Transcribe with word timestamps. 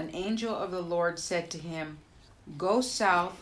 an 0.00 0.10
angel 0.14 0.56
of 0.56 0.70
the 0.70 0.80
Lord 0.80 1.18
said 1.18 1.50
to 1.50 1.58
him, 1.58 1.98
Go 2.56 2.80
south 2.80 3.38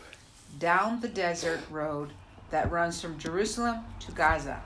down 0.59 0.99
the 0.99 1.07
desert 1.07 1.61
road 1.71 2.11
that 2.49 2.69
runs 2.69 3.01
from 3.01 3.17
Jerusalem 3.17 3.85
to 4.01 4.11
Gaza. 4.11 4.61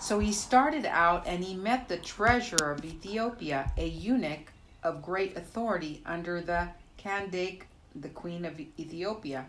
So 0.00 0.20
he 0.20 0.32
started 0.32 0.86
out 0.86 1.26
and 1.26 1.42
he 1.42 1.54
met 1.54 1.88
the 1.88 1.96
treasurer 1.96 2.70
of 2.70 2.84
Ethiopia, 2.84 3.72
a 3.76 3.88
eunuch 3.88 4.52
of 4.84 5.02
great 5.02 5.36
authority 5.36 6.02
under 6.06 6.40
the 6.40 6.68
Candace, 6.96 7.64
the 7.96 8.08
queen 8.10 8.44
of 8.44 8.60
Ethiopia. 8.78 9.46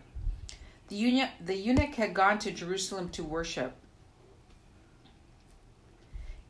The 0.88 1.28
the 1.40 1.56
eunuch 1.56 1.94
had 1.96 2.16
gone 2.16 2.40
to 2.40 2.52
Jerusalem 2.52 3.10
to 3.10 3.24
worship, 3.24 3.74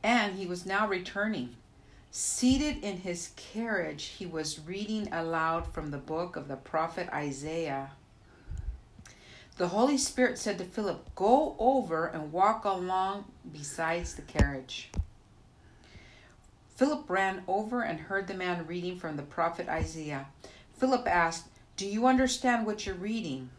and 0.01 0.35
he 0.35 0.45
was 0.45 0.65
now 0.65 0.87
returning. 0.87 1.57
Seated 2.11 2.83
in 2.83 2.97
his 2.97 3.31
carriage, 3.35 4.05
he 4.17 4.25
was 4.25 4.59
reading 4.59 5.13
aloud 5.13 5.71
from 5.71 5.91
the 5.91 5.99
book 5.99 6.35
of 6.35 6.47
the 6.47 6.55
prophet 6.55 7.07
Isaiah. 7.13 7.91
The 9.57 9.67
Holy 9.67 9.97
Spirit 9.97 10.39
said 10.39 10.57
to 10.57 10.63
Philip, 10.63 11.13
Go 11.15 11.55
over 11.59 12.07
and 12.07 12.31
walk 12.31 12.65
along 12.65 13.25
besides 13.51 14.15
the 14.15 14.23
carriage. 14.23 14.89
Philip 16.75 17.09
ran 17.09 17.43
over 17.47 17.81
and 17.83 17.99
heard 17.99 18.27
the 18.27 18.33
man 18.33 18.65
reading 18.65 18.97
from 18.97 19.15
the 19.15 19.21
prophet 19.21 19.67
Isaiah. 19.67 20.27
Philip 20.77 21.05
asked, 21.05 21.47
Do 21.75 21.85
you 21.85 22.07
understand 22.07 22.65
what 22.65 22.85
you're 22.85 22.95
reading? 22.95 23.49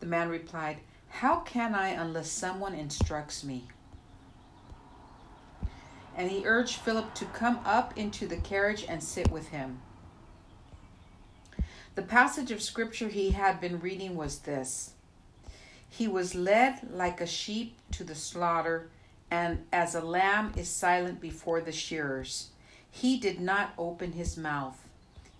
The 0.00 0.06
man 0.06 0.30
replied, 0.30 0.78
How 1.08 1.40
can 1.40 1.74
I 1.74 1.88
unless 1.88 2.30
someone 2.30 2.74
instructs 2.74 3.44
me? 3.44 3.66
And 6.18 6.32
he 6.32 6.44
urged 6.44 6.76
Philip 6.76 7.14
to 7.14 7.24
come 7.26 7.60
up 7.64 7.96
into 7.96 8.26
the 8.26 8.36
carriage 8.36 8.84
and 8.88 9.02
sit 9.02 9.30
with 9.30 9.48
him. 9.48 9.80
The 11.94 12.02
passage 12.02 12.50
of 12.50 12.60
scripture 12.60 13.08
he 13.08 13.30
had 13.30 13.60
been 13.60 13.78
reading 13.78 14.16
was 14.16 14.40
this 14.40 14.94
He 15.88 16.08
was 16.08 16.34
led 16.34 16.90
like 16.92 17.20
a 17.20 17.26
sheep 17.26 17.76
to 17.92 18.02
the 18.02 18.16
slaughter, 18.16 18.90
and 19.30 19.64
as 19.72 19.94
a 19.94 20.00
lamb 20.00 20.52
is 20.56 20.68
silent 20.68 21.20
before 21.20 21.60
the 21.60 21.72
shearers, 21.72 22.48
he 22.90 23.16
did 23.16 23.40
not 23.40 23.72
open 23.78 24.12
his 24.12 24.36
mouth. 24.36 24.88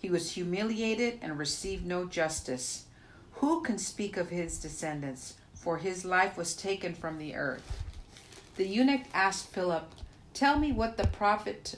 He 0.01 0.11
was 0.11 0.33
humiliated 0.33 1.19
and 1.23 1.39
received 1.39 1.84
no 1.84 2.05
justice. 2.05 2.84
Who 3.33 3.62
can 3.62 3.79
speak 3.79 4.17
of 4.17 4.31
his 4.31 4.59
descendants? 4.59 5.34
For 5.55 5.79
his 5.79 6.05
life 6.05 6.37
was 6.37 6.55
taken 6.55 6.95
from 6.95 7.19
the 7.19 7.34
earth. 7.34 7.83
The 8.56 8.67
eunuch 8.67 9.03
asked 9.12 9.49
Philip, 9.49 9.93
Tell 10.34 10.59
me 10.59 10.73
what 10.73 10.97
the 10.97 11.07
prophet 11.07 11.77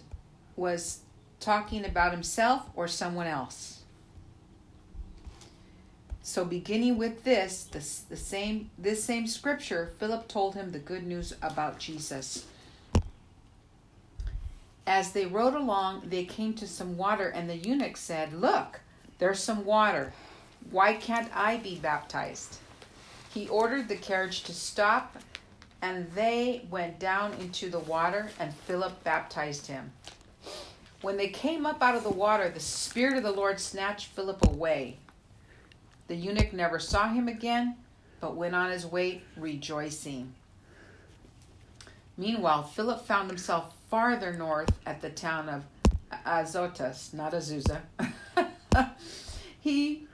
was 0.57 1.01
talking 1.39 1.85
about 1.85 2.13
himself 2.13 2.67
or 2.75 2.87
someone 2.87 3.27
else. 3.27 3.81
So 6.23 6.45
beginning 6.45 6.99
with 6.99 7.25
this, 7.25 7.65
this 7.65 8.01
the 8.01 8.17
same 8.17 8.71
this 8.79 9.03
same 9.03 9.27
scripture, 9.27 9.93
Philip 9.99 10.29
told 10.29 10.55
him 10.55 10.71
the 10.71 10.79
good 10.79 11.07
news 11.07 11.35
about 11.43 11.79
Jesus. 11.79 12.47
As 14.87 15.13
they 15.13 15.27
rode 15.27 15.55
along, 15.55 16.03
they 16.07 16.25
came 16.25 16.55
to 16.55 16.67
some 16.67 16.97
water, 16.97 17.29
and 17.29 17.49
the 17.49 17.57
eunuch 17.57 17.97
said, 17.97 18.33
Look, 18.33 18.81
there's 19.19 19.39
some 19.43 19.65
water. 19.65 20.13
Why 20.71 20.95
can't 20.95 21.31
I 21.35 21.57
be 21.59 21.79
baptized? 21.79 22.59
He 23.33 23.49
ordered 23.49 23.89
the 23.89 23.97
carriage 23.97 24.43
to 24.45 24.53
stop, 24.53 25.17
and 25.83 26.11
they 26.13 26.67
went 26.71 26.99
down 26.99 27.33
into 27.35 27.71
the 27.71 27.79
water, 27.79 28.31
and 28.39 28.55
Philip 28.55 29.03
baptized 29.05 29.67
him. 29.67 29.93
When 31.03 31.17
they 31.17 31.29
came 31.29 31.65
up 31.65 31.83
out 31.83 31.97
of 31.97 32.03
the 32.03 32.11
water, 32.11 32.51
the 32.51 32.61
Spirit 32.61 33.17
of 33.17 33.23
the 33.23 33.33
Lord 33.33 33.59
snatched 33.59 34.09
Philip 34.09 34.47
away 34.47 34.99
the 36.11 36.17
eunuch 36.17 36.53
never 36.53 36.81
saw 36.81 37.09
him 37.09 37.29
again, 37.29 37.77
but 38.19 38.35
went 38.35 38.53
on 38.53 38.73
his 38.73 38.85
way 38.85 39.23
rejoicing. 39.37 40.35
Meanwhile, 42.17 42.65
Philip 42.65 43.07
found 43.07 43.31
himself 43.31 43.77
farther 43.89 44.33
north 44.33 44.73
at 44.85 45.01
the 45.03 45.11
town 45.11 45.49
of 45.49 45.63
Azotus, 46.27 47.13
not 47.13 47.33
Azusa. 47.33 47.83
he 49.61 50.09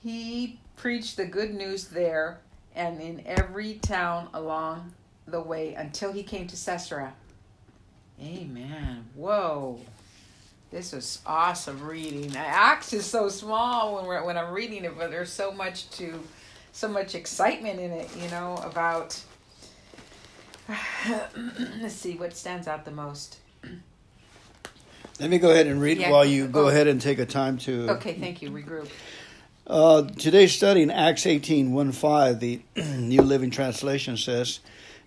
he 0.00 0.58
preached 0.74 1.16
the 1.16 1.24
good 1.24 1.54
news 1.54 1.86
there 1.86 2.40
and 2.76 3.00
in 3.00 3.22
every 3.26 3.74
town 3.74 4.28
along 4.32 4.92
the 5.26 5.40
way 5.40 5.74
until 5.74 6.12
he 6.12 6.22
came 6.22 6.46
to 6.46 6.56
Caesarea. 6.56 7.14
Amen. 8.22 9.06
Whoa. 9.14 9.80
This 10.70 10.92
was 10.92 11.20
awesome 11.26 11.82
reading. 11.82 12.36
Acts 12.36 12.92
is 12.92 13.06
so 13.06 13.28
small 13.28 13.96
when 13.96 14.06
we're 14.06 14.24
when 14.24 14.36
I'm 14.36 14.52
reading 14.52 14.84
it, 14.84 14.96
but 14.98 15.10
there's 15.10 15.32
so 15.32 15.52
much 15.52 15.88
to, 15.90 16.22
so 16.72 16.88
much 16.88 17.14
excitement 17.14 17.80
in 17.80 17.92
it. 17.92 18.10
You 18.16 18.28
know 18.30 18.56
about. 18.62 19.20
Let's 21.80 21.94
see 21.94 22.16
what 22.16 22.36
stands 22.36 22.66
out 22.66 22.84
the 22.84 22.90
most. 22.90 23.38
Let 25.20 25.30
me 25.30 25.38
go 25.38 25.50
ahead 25.50 25.66
and 25.66 25.80
read 25.80 25.98
yeah. 25.98 26.10
while 26.10 26.24
you 26.24 26.46
go 26.48 26.66
oh. 26.66 26.68
ahead 26.68 26.88
and 26.88 27.00
take 27.00 27.20
a 27.20 27.26
time 27.26 27.58
to. 27.58 27.90
Okay, 27.92 28.14
thank 28.14 28.42
you. 28.42 28.50
Regroup. 28.50 28.88
Uh, 29.68 30.02
today's 30.02 30.52
study 30.52 30.80
in 30.80 30.92
Acts 30.92 31.26
18 31.26 31.72
1 31.72 31.90
5, 31.90 32.38
the 32.38 32.60
New 32.76 33.20
Living 33.20 33.50
Translation 33.50 34.16
says, 34.16 34.60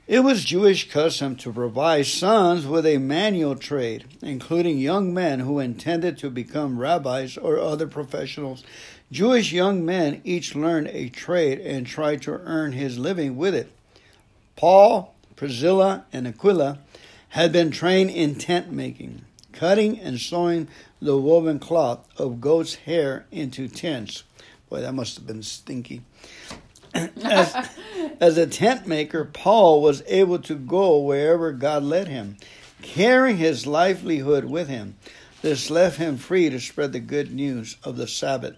it 0.05 0.19
was 0.19 0.43
Jewish 0.43 0.91
custom 0.91 1.37
to 1.37 1.53
provide 1.53 2.07
sons 2.07 2.67
with 2.67 2.85
a 2.85 2.97
manual 2.97 3.55
trade, 3.55 4.03
including 4.21 4.77
young 4.77 5.13
men 5.13 5.39
who 5.39 5.59
intended 5.59 6.17
to 6.17 6.29
become 6.29 6.77
rabbis 6.77 7.37
or 7.37 7.57
other 7.57 7.87
professionals. 7.87 8.65
Jewish 9.09 9.53
young 9.53 9.85
men 9.85 10.19
each 10.25 10.55
learned 10.55 10.89
a 10.89 11.07
trade 11.07 11.59
and 11.59 11.87
tried 11.87 12.21
to 12.23 12.33
earn 12.33 12.73
his 12.73 12.99
living 12.99 13.37
with 13.37 13.55
it. 13.55 13.71
Paul, 14.57 15.15
Priscilla, 15.37 16.03
and 16.11 16.27
Aquila 16.27 16.79
had 17.29 17.53
been 17.53 17.71
trained 17.71 18.09
in 18.09 18.35
tent 18.35 18.73
making, 18.73 19.21
cutting 19.53 19.97
and 19.97 20.19
sewing 20.19 20.67
the 21.01 21.17
woven 21.17 21.59
cloth 21.59 22.05
of 22.17 22.41
goat's 22.41 22.75
hair 22.75 23.25
into 23.31 23.69
tents. 23.69 24.23
Boy, 24.69 24.81
that 24.81 24.94
must 24.94 25.16
have 25.18 25.28
been 25.28 25.44
stinky 25.44 26.02
as, 26.94 27.69
as 28.19 28.38
a 28.38 28.47
tent 28.47 28.88
maker, 28.88 29.25
Paul 29.25 29.81
was 29.81 30.03
able 30.07 30.40
to 30.40 30.56
go 30.56 31.00
wherever 31.00 31.52
God 31.52 31.84
led 31.84 32.07
him, 32.07 32.38
carrying 32.81 33.38
his 33.38 33.68
livelihood 33.68 34.46
with 34.46 34.68
him. 34.68 34.97
This 35.41 35.69
left 35.69 35.97
him 35.97 36.18
free 36.18 36.50
to 36.50 36.59
spread 36.59 36.91
the 36.91 37.00
good 37.00 37.31
news 37.31 37.78
of 37.84 37.96
the 37.96 38.07
Sabbath. 38.07 38.56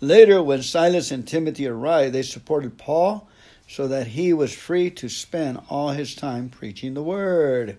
Later, 0.00 0.42
when 0.42 0.62
Silas 0.62 1.10
and 1.10 1.26
Timothy 1.26 1.66
arrived, 1.66 2.14
they 2.14 2.22
supported 2.22 2.78
Paul 2.78 3.28
so 3.68 3.88
that 3.88 4.08
he 4.08 4.32
was 4.32 4.54
free 4.54 4.90
to 4.90 5.08
spend 5.08 5.60
all 5.68 5.90
his 5.90 6.14
time 6.14 6.48
preaching 6.48 6.94
the 6.94 7.02
word. 7.02 7.78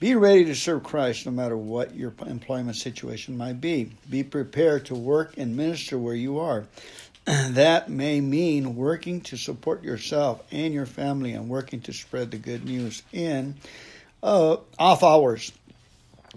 Be 0.00 0.14
ready 0.14 0.44
to 0.44 0.54
serve 0.54 0.84
Christ 0.84 1.26
no 1.26 1.32
matter 1.32 1.56
what 1.56 1.94
your 1.94 2.14
employment 2.24 2.76
situation 2.76 3.36
might 3.36 3.60
be. 3.60 3.90
Be 4.08 4.22
prepared 4.22 4.86
to 4.86 4.94
work 4.94 5.36
and 5.36 5.56
minister 5.56 5.98
where 5.98 6.14
you 6.14 6.38
are. 6.38 6.66
that 7.24 7.90
may 7.90 8.20
mean 8.20 8.76
working 8.76 9.20
to 9.22 9.36
support 9.36 9.82
yourself 9.82 10.40
and 10.52 10.72
your 10.72 10.86
family 10.86 11.32
and 11.32 11.48
working 11.48 11.80
to 11.80 11.92
spread 11.92 12.30
the 12.30 12.38
good 12.38 12.64
news 12.64 13.02
in 13.12 13.56
uh, 14.22 14.58
off 14.78 15.02
hours. 15.02 15.50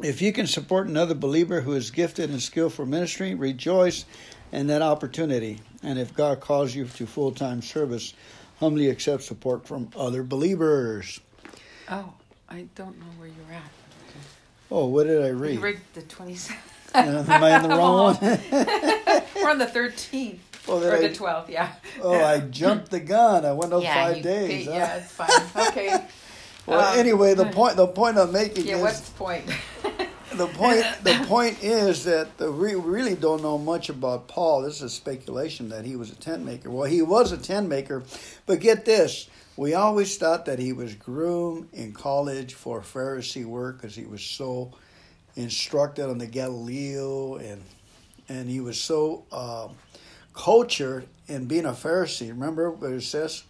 If 0.02 0.24
you 0.24 0.34
can 0.34 0.48
support 0.48 0.88
another 0.88 1.14
believer 1.14 1.62
who 1.62 1.74
is 1.74 1.92
gifted 1.92 2.32
and 2.32 2.42
skilled 2.42 2.74
for 2.74 2.88
ministry, 2.88 3.36
rejoice 3.36 4.06
in 4.52 4.68
that 4.68 4.82
opportunity. 4.82 5.60
And 5.84 6.00
if 6.00 6.16
God 6.16 6.40
calls 6.40 6.74
you 6.74 6.86
to 6.86 7.06
full 7.06 7.32
time 7.32 7.62
service, 7.62 8.16
humbly 8.60 8.90
accept 8.90 9.22
support 9.22 9.68
from 9.68 9.90
other 9.96 10.24
believers. 10.24 11.20
Oh, 11.88 12.14
I 12.52 12.66
don't 12.76 13.00
know 13.00 13.06
where 13.18 13.30
you're 13.30 13.56
at. 13.56 13.72
Oh, 14.70 14.88
what 14.88 15.08
did 15.08 15.24
I 15.24 15.30
read? 15.30 15.54
You 15.56 15.60
read 15.62 15.80
the 15.94 16.02
27th. 16.02 16.56
Am 16.94 17.44
I 17.44 17.56
in 17.56 17.64
the 17.64 17.70
wrong 17.70 18.16
one? 18.16 18.18
We're 19.36 19.50
on 19.50 19.58
the 19.58 19.66
13th. 19.66 20.40
Well, 20.68 20.84
or 20.84 20.94
I, 20.94 21.02
the 21.02 21.10
12th, 21.10 21.48
yeah. 21.50 21.72
Oh, 22.02 22.14
I 22.14 22.40
jumped 22.42 22.92
the 22.92 23.00
gun. 23.00 23.46
I 23.46 23.54
went 23.54 23.72
up 23.72 23.82
yeah, 23.82 23.94
five 23.94 24.22
days. 24.22 24.68
huh? 24.68 24.74
Yeah, 24.74 24.96
it's 24.98 25.12
fine. 25.12 25.68
Okay. 25.70 26.06
well, 26.68 26.94
um, 26.94 27.00
anyway, 27.00 27.34
the 27.34 27.46
point 27.46 27.78
the 27.78 27.88
point 27.88 28.18
I'm 28.18 28.32
making 28.32 28.68
yeah, 28.68 28.76
is 28.76 28.82
what's 28.82 29.00
the 29.00 29.18
point? 29.18 29.46
The 30.36 30.48
point 30.48 30.86
the 31.04 31.24
point 31.28 31.64
is 31.64 32.04
that 32.06 32.38
the, 32.38 32.52
we 32.52 32.76
really 32.76 33.16
don't 33.16 33.42
know 33.42 33.58
much 33.58 33.90
about 33.90 34.28
Paul. 34.28 34.62
This 34.64 34.82
is 34.82 34.94
speculation 34.94 35.70
that 35.70 35.86
he 35.86 35.96
was 35.96 36.12
a 36.12 36.16
tent 36.16 36.46
maker. 36.46 36.70
Well, 36.70 36.90
he 36.90 37.02
was 37.02 37.32
a 37.32 37.38
tent 37.38 37.68
maker, 37.68 38.04
but 38.46 38.60
get 38.60 38.86
this: 38.86 39.30
we 39.58 39.74
always 39.74 40.18
thought 40.18 40.46
that 40.46 40.60
he 40.60 40.74
was 40.74 40.96
groomed 40.96 41.70
in 41.74 41.94
college 41.94 42.54
for 42.54 42.82
Pharisee 42.82 43.46
work 43.46 43.82
because 43.82 43.96
he 43.96 44.06
was 44.06 44.24
so 44.24 44.72
instructed 45.36 46.10
on 46.10 46.18
the 46.18 46.28
Galileo 46.28 47.36
and 47.36 47.62
and 48.30 48.50
he 48.50 48.60
was 48.60 48.80
so. 48.80 49.26
Um, 49.32 49.76
culture 50.34 51.04
in 51.28 51.46
being 51.46 51.66
a 51.66 51.72
Pharisee. 51.72 52.30
Remember 52.30 52.72
what 52.72 52.92
it 52.92 53.04
says? 53.04 53.44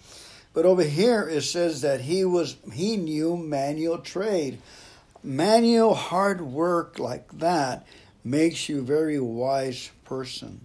But 0.53 0.65
over 0.65 0.83
here 0.83 1.27
it 1.27 1.43
says 1.43 1.81
that 1.81 2.01
he 2.01 2.25
was 2.25 2.57
he 2.73 2.97
knew 2.97 3.37
manual 3.37 3.99
trade. 3.99 4.59
Manual 5.23 5.93
hard 5.93 6.41
work 6.41 6.99
like 6.99 7.39
that 7.39 7.85
makes 8.23 8.69
you 8.69 8.79
a 8.79 8.83
very 8.83 9.19
wise 9.19 9.91
person. 10.05 10.61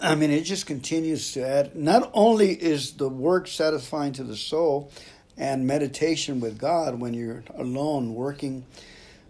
I 0.00 0.16
mean, 0.16 0.30
it 0.30 0.42
just 0.42 0.66
continues 0.66 1.32
to 1.32 1.46
add. 1.46 1.76
Not 1.76 2.10
only 2.12 2.50
is 2.52 2.94
the 2.94 3.08
work 3.08 3.46
satisfying 3.46 4.12
to 4.14 4.24
the 4.24 4.36
soul 4.36 4.90
and 5.36 5.66
meditation 5.66 6.40
with 6.40 6.58
God 6.58 6.98
when 6.98 7.14
you're 7.14 7.44
alone 7.56 8.14
working 8.14 8.66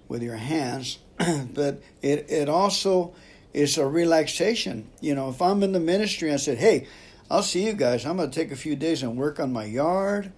with 0.09 0.23
your 0.23 0.37
hands, 0.37 0.99
but 1.19 1.83
it, 2.01 2.31
it 2.31 2.49
also 2.49 3.15
is 3.53 3.77
a 3.77 3.87
relaxation. 3.87 4.89
You 5.01 5.15
know, 5.15 5.29
if 5.29 5.43
I'm 5.43 5.63
in 5.63 5.73
the 5.73 5.81
ministry, 5.81 6.33
I 6.33 6.37
said, 6.37 6.59
hey, 6.59 6.87
I'll 7.31 7.43
see 7.43 7.67
you 7.67 7.75
guys. 7.75 8.07
I'm 8.07 8.17
going 8.17 8.31
to 8.31 8.35
take 8.35 8.51
a 8.51 8.57
few 8.57 8.77
days 8.77 9.03
and 9.03 9.17
work 9.17 9.41
on 9.41 9.53
my 9.53 9.65
yard, 9.65 10.33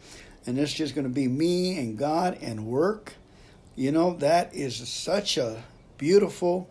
and 0.46 0.58
it's 0.58 0.72
just 0.72 0.94
going 0.94 1.06
to 1.06 1.12
be 1.12 1.28
me 1.28 1.78
and 1.78 1.96
God 1.96 2.38
and 2.40 2.66
work. 2.66 3.14
You 3.76 3.90
know, 3.90 4.14
that 4.14 4.54
is 4.54 4.76
such 4.88 5.36
a 5.36 5.64
beautiful, 5.98 6.68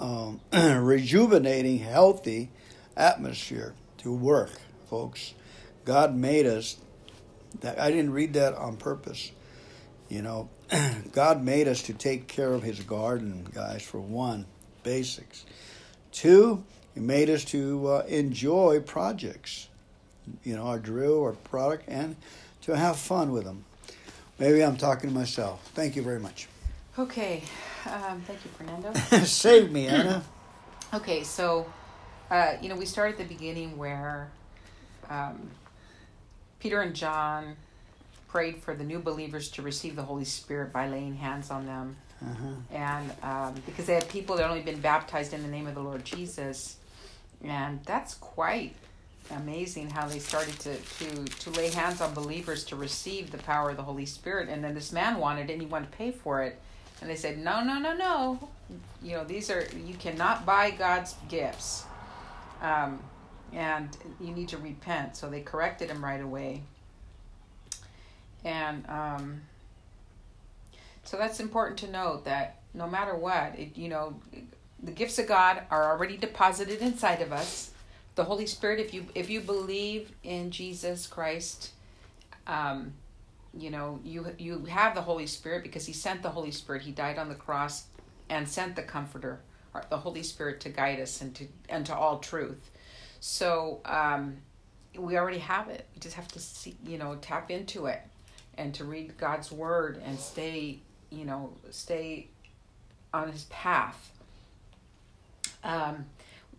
um, 0.00 0.40
rejuvenating, 0.52 1.78
healthy 1.78 2.50
atmosphere 2.96 3.74
to 3.98 4.12
work, 4.12 4.50
folks. 4.88 5.34
God 5.84 6.14
made 6.14 6.46
us. 6.46 6.76
That 7.60 7.80
I 7.80 7.90
didn't 7.90 8.12
read 8.12 8.34
that 8.34 8.54
on 8.54 8.76
purpose. 8.76 9.30
You 10.08 10.22
know, 10.22 10.48
God 11.12 11.44
made 11.44 11.68
us 11.68 11.82
to 11.82 11.94
take 11.94 12.26
care 12.26 12.52
of 12.52 12.62
His 12.62 12.80
garden, 12.80 13.46
guys. 13.52 13.82
For 13.82 14.00
one, 14.00 14.46
basics. 14.82 15.44
Two, 16.10 16.64
He 16.94 17.00
made 17.00 17.30
us 17.30 17.44
to 17.46 17.86
uh, 17.86 18.04
enjoy 18.08 18.80
projects. 18.80 19.68
You 20.42 20.56
know, 20.56 20.66
our 20.66 20.78
drill 20.78 21.14
or 21.14 21.32
product, 21.32 21.84
and 21.88 22.16
to 22.62 22.76
have 22.76 22.96
fun 22.96 23.30
with 23.30 23.44
them. 23.44 23.64
Maybe 24.40 24.64
I'm 24.64 24.76
talking 24.76 25.10
to 25.10 25.14
myself. 25.14 25.62
Thank 25.74 25.94
you 25.94 26.02
very 26.02 26.18
much. 26.18 26.48
Okay. 26.98 27.42
Um, 27.86 28.22
thank 28.26 28.44
you, 28.44 28.50
Fernando. 28.56 28.92
Save 29.24 29.70
me, 29.70 29.86
Anna. 29.86 30.24
Okay, 30.92 31.22
so 31.22 31.70
uh, 32.30 32.54
you 32.62 32.68
know, 32.68 32.76
we 32.76 32.86
start 32.86 33.12
at 33.12 33.18
the 33.18 33.24
beginning 33.24 33.76
where 33.76 34.30
um, 35.08 35.50
Peter 36.60 36.80
and 36.80 36.94
John 36.94 37.56
prayed 38.28 38.62
for 38.62 38.74
the 38.74 38.84
new 38.84 39.00
believers 39.00 39.50
to 39.52 39.62
receive 39.62 39.96
the 39.96 40.02
Holy 40.02 40.24
Spirit 40.24 40.72
by 40.72 40.88
laying 40.88 41.16
hands 41.16 41.50
on 41.50 41.66
them. 41.66 41.96
Uh-huh. 42.22 42.46
And 42.70 43.12
um, 43.22 43.54
because 43.66 43.86
they 43.86 43.94
had 43.94 44.08
people 44.08 44.36
that 44.36 44.42
had 44.42 44.50
only 44.50 44.62
been 44.62 44.80
baptized 44.80 45.32
in 45.32 45.42
the 45.42 45.48
name 45.48 45.66
of 45.66 45.74
the 45.74 45.80
Lord 45.80 46.04
Jesus. 46.04 46.76
And 47.42 47.82
that's 47.84 48.14
quite 48.14 48.74
amazing 49.30 49.90
how 49.90 50.06
they 50.06 50.18
started 50.18 50.58
to, 50.60 50.76
to, 50.76 51.24
to 51.24 51.50
lay 51.50 51.70
hands 51.70 52.00
on 52.00 52.14
believers 52.14 52.64
to 52.64 52.76
receive 52.76 53.30
the 53.30 53.38
power 53.38 53.70
of 53.70 53.76
the 53.76 53.82
Holy 53.82 54.06
Spirit. 54.06 54.48
And 54.48 54.62
then 54.62 54.74
this 54.74 54.92
man 54.92 55.18
wanted 55.18 55.50
it 55.50 55.54
and 55.54 55.62
he 55.62 55.66
wanted 55.66 55.90
to 55.90 55.96
pay 55.96 56.10
for 56.10 56.42
it. 56.42 56.60
And 57.00 57.08
they 57.08 57.16
said, 57.16 57.38
no, 57.38 57.62
no, 57.62 57.78
no, 57.78 57.94
no. 57.94 58.48
You 59.02 59.12
know, 59.16 59.24
these 59.24 59.50
are, 59.50 59.66
you 59.86 59.94
cannot 59.94 60.44
buy 60.44 60.70
God's 60.70 61.14
gifts 61.28 61.84
um, 62.60 63.00
and 63.52 63.96
you 64.20 64.32
need 64.32 64.48
to 64.48 64.58
repent. 64.58 65.16
So 65.16 65.30
they 65.30 65.40
corrected 65.40 65.90
him 65.90 66.04
right 66.04 66.20
away. 66.20 66.62
And 68.44 68.88
um, 68.88 69.40
so 71.04 71.16
that's 71.16 71.40
important 71.40 71.78
to 71.80 71.90
note 71.90 72.24
that 72.24 72.60
no 72.74 72.86
matter 72.86 73.14
what, 73.14 73.58
it, 73.58 73.76
you 73.76 73.88
know, 73.88 74.14
the 74.82 74.92
gifts 74.92 75.18
of 75.18 75.26
God 75.26 75.62
are 75.70 75.90
already 75.90 76.16
deposited 76.16 76.80
inside 76.80 77.20
of 77.22 77.32
us. 77.32 77.70
The 78.14 78.24
Holy 78.24 78.46
Spirit, 78.46 78.80
if 78.80 78.92
you 78.92 79.06
if 79.14 79.30
you 79.30 79.40
believe 79.40 80.12
in 80.22 80.50
Jesus 80.50 81.06
Christ, 81.06 81.70
um, 82.46 82.92
you 83.56 83.70
know 83.70 84.00
you 84.04 84.34
you 84.38 84.64
have 84.66 84.94
the 84.94 85.02
Holy 85.02 85.26
Spirit 85.26 85.62
because 85.62 85.86
He 85.86 85.92
sent 85.92 86.22
the 86.22 86.30
Holy 86.30 86.50
Spirit. 86.50 86.82
He 86.82 86.92
died 86.92 87.18
on 87.18 87.28
the 87.28 87.34
cross 87.34 87.84
and 88.28 88.48
sent 88.48 88.76
the 88.76 88.82
Comforter 88.82 89.40
the 89.88 89.98
Holy 89.98 90.22
Spirit 90.22 90.60
to 90.60 90.68
guide 90.68 91.00
us 91.00 91.20
and 91.20 91.34
to 91.34 91.46
and 91.68 91.86
to 91.86 91.94
all 91.94 92.18
truth. 92.18 92.70
So 93.20 93.80
um, 93.84 94.38
we 94.98 95.16
already 95.16 95.38
have 95.38 95.68
it. 95.68 95.86
We 95.94 96.00
just 96.00 96.16
have 96.16 96.28
to 96.28 96.40
see, 96.40 96.76
you 96.86 96.98
know, 96.98 97.16
tap 97.20 97.50
into 97.50 97.86
it 97.86 98.00
and 98.56 98.74
to 98.74 98.84
read 98.84 99.16
God's 99.16 99.52
word 99.52 100.00
and 100.04 100.18
stay, 100.18 100.80
you 101.10 101.24
know, 101.24 101.52
stay 101.70 102.28
on 103.12 103.30
His 103.30 103.44
path. 103.44 104.10
Um, 105.62 106.06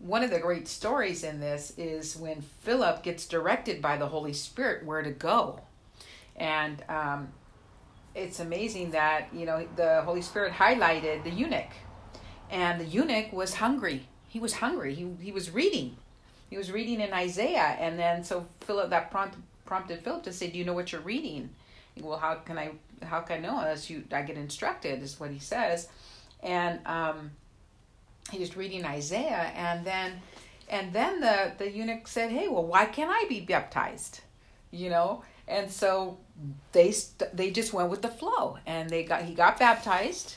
one 0.02 0.22
of 0.22 0.30
the 0.30 0.40
great 0.40 0.68
stories 0.68 1.24
in 1.24 1.40
this 1.40 1.72
is 1.78 2.16
when 2.16 2.42
Philip 2.62 3.02
gets 3.02 3.26
directed 3.26 3.80
by 3.80 3.96
the 3.96 4.08
Holy 4.08 4.32
Spirit 4.32 4.84
where 4.84 5.02
to 5.02 5.10
go, 5.10 5.60
and 6.36 6.82
um, 6.88 7.28
it's 8.14 8.40
amazing 8.40 8.90
that 8.90 9.28
you 9.32 9.46
know 9.46 9.66
the 9.76 10.02
Holy 10.02 10.22
Spirit 10.22 10.52
highlighted 10.52 11.24
the 11.24 11.30
eunuch 11.30 11.70
and 12.52 12.78
the 12.78 12.84
eunuch 12.84 13.32
was 13.32 13.54
hungry. 13.54 14.06
He 14.28 14.38
was 14.38 14.54
hungry. 14.54 14.94
He 14.94 15.10
he 15.20 15.32
was 15.32 15.50
reading. 15.50 15.96
He 16.50 16.58
was 16.58 16.70
reading 16.70 17.00
in 17.00 17.12
Isaiah, 17.12 17.76
and 17.80 17.98
then 17.98 18.22
so 18.22 18.46
Philip 18.60 18.90
that 18.90 19.10
prompt, 19.10 19.36
prompted 19.64 20.04
Philip 20.04 20.22
to 20.24 20.32
say, 20.32 20.50
"Do 20.50 20.58
you 20.58 20.64
know 20.64 20.74
what 20.74 20.92
you're 20.92 21.00
reading?" 21.00 21.50
Well, 22.00 22.18
how 22.18 22.34
can 22.34 22.58
I 22.58 22.72
how 23.02 23.20
can 23.20 23.38
I 23.38 23.40
know 23.40 23.58
unless 23.58 23.88
you 23.88 24.04
I 24.12 24.22
get 24.22 24.36
instructed? 24.36 25.02
Is 25.02 25.18
what 25.18 25.30
he 25.30 25.38
says, 25.38 25.88
and 26.42 26.86
um, 26.86 27.30
he 28.30 28.38
was 28.38 28.56
reading 28.56 28.84
Isaiah, 28.84 29.52
and 29.54 29.84
then 29.84 30.20
and 30.68 30.92
then 30.92 31.20
the 31.20 31.52
the 31.58 31.70
eunuch 31.70 32.06
said, 32.06 32.30
"Hey, 32.30 32.48
well, 32.48 32.64
why 32.64 32.86
can't 32.86 33.10
I 33.10 33.26
be 33.28 33.40
baptized?" 33.40 34.20
You 34.70 34.90
know, 34.90 35.22
and 35.48 35.70
so 35.70 36.18
they 36.72 36.94
they 37.32 37.50
just 37.50 37.72
went 37.72 37.90
with 37.90 38.02
the 38.02 38.08
flow, 38.08 38.58
and 38.66 38.88
they 38.88 39.04
got 39.04 39.22
he 39.22 39.34
got 39.34 39.58
baptized, 39.58 40.36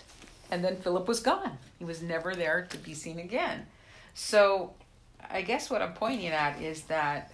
and 0.51 0.63
then 0.63 0.77
Philip 0.77 1.07
was 1.07 1.19
gone. 1.19 1.57
He 1.79 1.85
was 1.85 2.01
never 2.01 2.35
there 2.35 2.67
to 2.69 2.77
be 2.77 2.93
seen 2.93 3.19
again. 3.19 3.67
So 4.13 4.73
I 5.29 5.41
guess 5.41 5.69
what 5.69 5.81
I'm 5.81 5.93
pointing 5.93 6.27
at 6.27 6.61
is 6.61 6.83
that, 6.83 7.31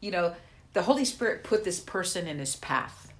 you 0.00 0.10
know, 0.10 0.34
the 0.72 0.82
Holy 0.82 1.04
Spirit 1.04 1.44
put 1.44 1.64
this 1.64 1.80
person 1.80 2.26
in 2.26 2.38
his 2.38 2.56
path. 2.56 3.12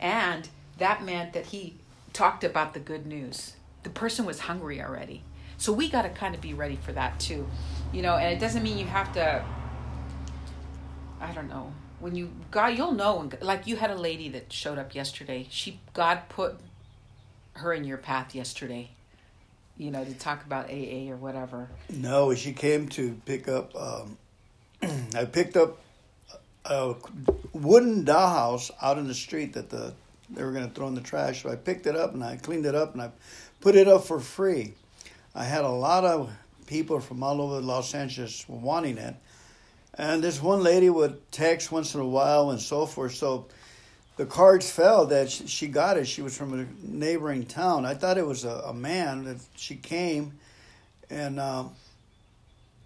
And 0.00 0.48
that 0.78 1.04
meant 1.04 1.32
that 1.32 1.46
he 1.46 1.76
talked 2.12 2.44
about 2.44 2.74
the 2.74 2.80
good 2.80 3.06
news. 3.06 3.54
The 3.82 3.90
person 3.90 4.26
was 4.26 4.40
hungry 4.40 4.82
already. 4.82 5.22
So 5.58 5.72
we 5.72 5.88
got 5.88 6.02
to 6.02 6.10
kind 6.10 6.34
of 6.34 6.40
be 6.40 6.54
ready 6.54 6.76
for 6.76 6.92
that 6.92 7.18
too. 7.20 7.46
You 7.92 8.02
know, 8.02 8.16
and 8.16 8.32
it 8.32 8.40
doesn't 8.40 8.62
mean 8.62 8.78
you 8.78 8.86
have 8.86 9.12
to, 9.14 9.44
I 11.20 11.32
don't 11.32 11.48
know, 11.48 11.72
when 12.00 12.14
you, 12.14 12.30
God, 12.50 12.76
you'll 12.76 12.92
know. 12.92 13.28
Like 13.40 13.66
you 13.66 13.76
had 13.76 13.90
a 13.90 13.96
lady 13.96 14.28
that 14.30 14.52
showed 14.52 14.78
up 14.78 14.94
yesterday. 14.94 15.46
She, 15.50 15.80
God 15.94 16.22
put 16.28 16.56
her 17.54 17.72
in 17.72 17.84
your 17.84 17.96
path 17.96 18.34
yesterday 18.34 18.90
you 19.78 19.90
know, 19.90 20.04
to 20.04 20.14
talk 20.14 20.44
about 20.44 20.70
AA 20.70 21.10
or 21.10 21.16
whatever. 21.16 21.68
No, 21.90 22.34
she 22.34 22.52
came 22.52 22.88
to 22.90 23.20
pick 23.26 23.48
up. 23.48 23.74
Um, 23.76 24.16
I 25.14 25.24
picked 25.26 25.56
up 25.56 25.78
a 26.64 26.94
wooden 27.52 28.04
dollhouse 28.04 28.70
out 28.80 28.98
in 28.98 29.06
the 29.06 29.14
street 29.14 29.52
that 29.54 29.70
the 29.70 29.94
they 30.28 30.42
were 30.42 30.50
going 30.50 30.68
to 30.68 30.74
throw 30.74 30.88
in 30.88 30.94
the 30.96 31.00
trash. 31.00 31.44
So 31.44 31.50
I 31.50 31.56
picked 31.56 31.86
it 31.86 31.94
up 31.94 32.12
and 32.12 32.24
I 32.24 32.36
cleaned 32.36 32.66
it 32.66 32.74
up 32.74 32.94
and 32.94 33.02
I 33.02 33.10
put 33.60 33.76
it 33.76 33.86
up 33.86 34.04
for 34.04 34.18
free. 34.18 34.74
I 35.36 35.44
had 35.44 35.64
a 35.64 35.70
lot 35.70 36.04
of 36.04 36.32
people 36.66 36.98
from 36.98 37.22
all 37.22 37.42
over 37.42 37.60
Los 37.60 37.94
Angeles 37.94 38.48
wanting 38.48 38.96
it, 38.96 39.14
and 39.92 40.24
this 40.24 40.42
one 40.42 40.62
lady 40.62 40.88
would 40.88 41.30
text 41.30 41.70
once 41.70 41.94
in 41.94 42.00
a 42.00 42.08
while 42.08 42.50
and 42.50 42.60
so 42.60 42.86
forth. 42.86 43.14
So 43.14 43.46
the 44.16 44.24
cards 44.24 44.70
fell 44.70 45.04
that 45.06 45.30
she 45.30 45.68
got 45.68 45.98
it. 45.98 46.06
She 46.06 46.22
was 46.22 46.34
from 46.34 46.58
a 46.58 46.66
neighboring 46.82 47.44
town. 47.44 47.84
I 47.84 47.92
thought 47.92 48.16
it 48.16 48.26
was 48.26 48.46
a, 48.46 48.62
a 48.66 48.72
man 48.72 49.24
that 49.24 49.36
she 49.56 49.76
came, 49.76 50.38
and 51.10 51.38
um, 51.38 51.72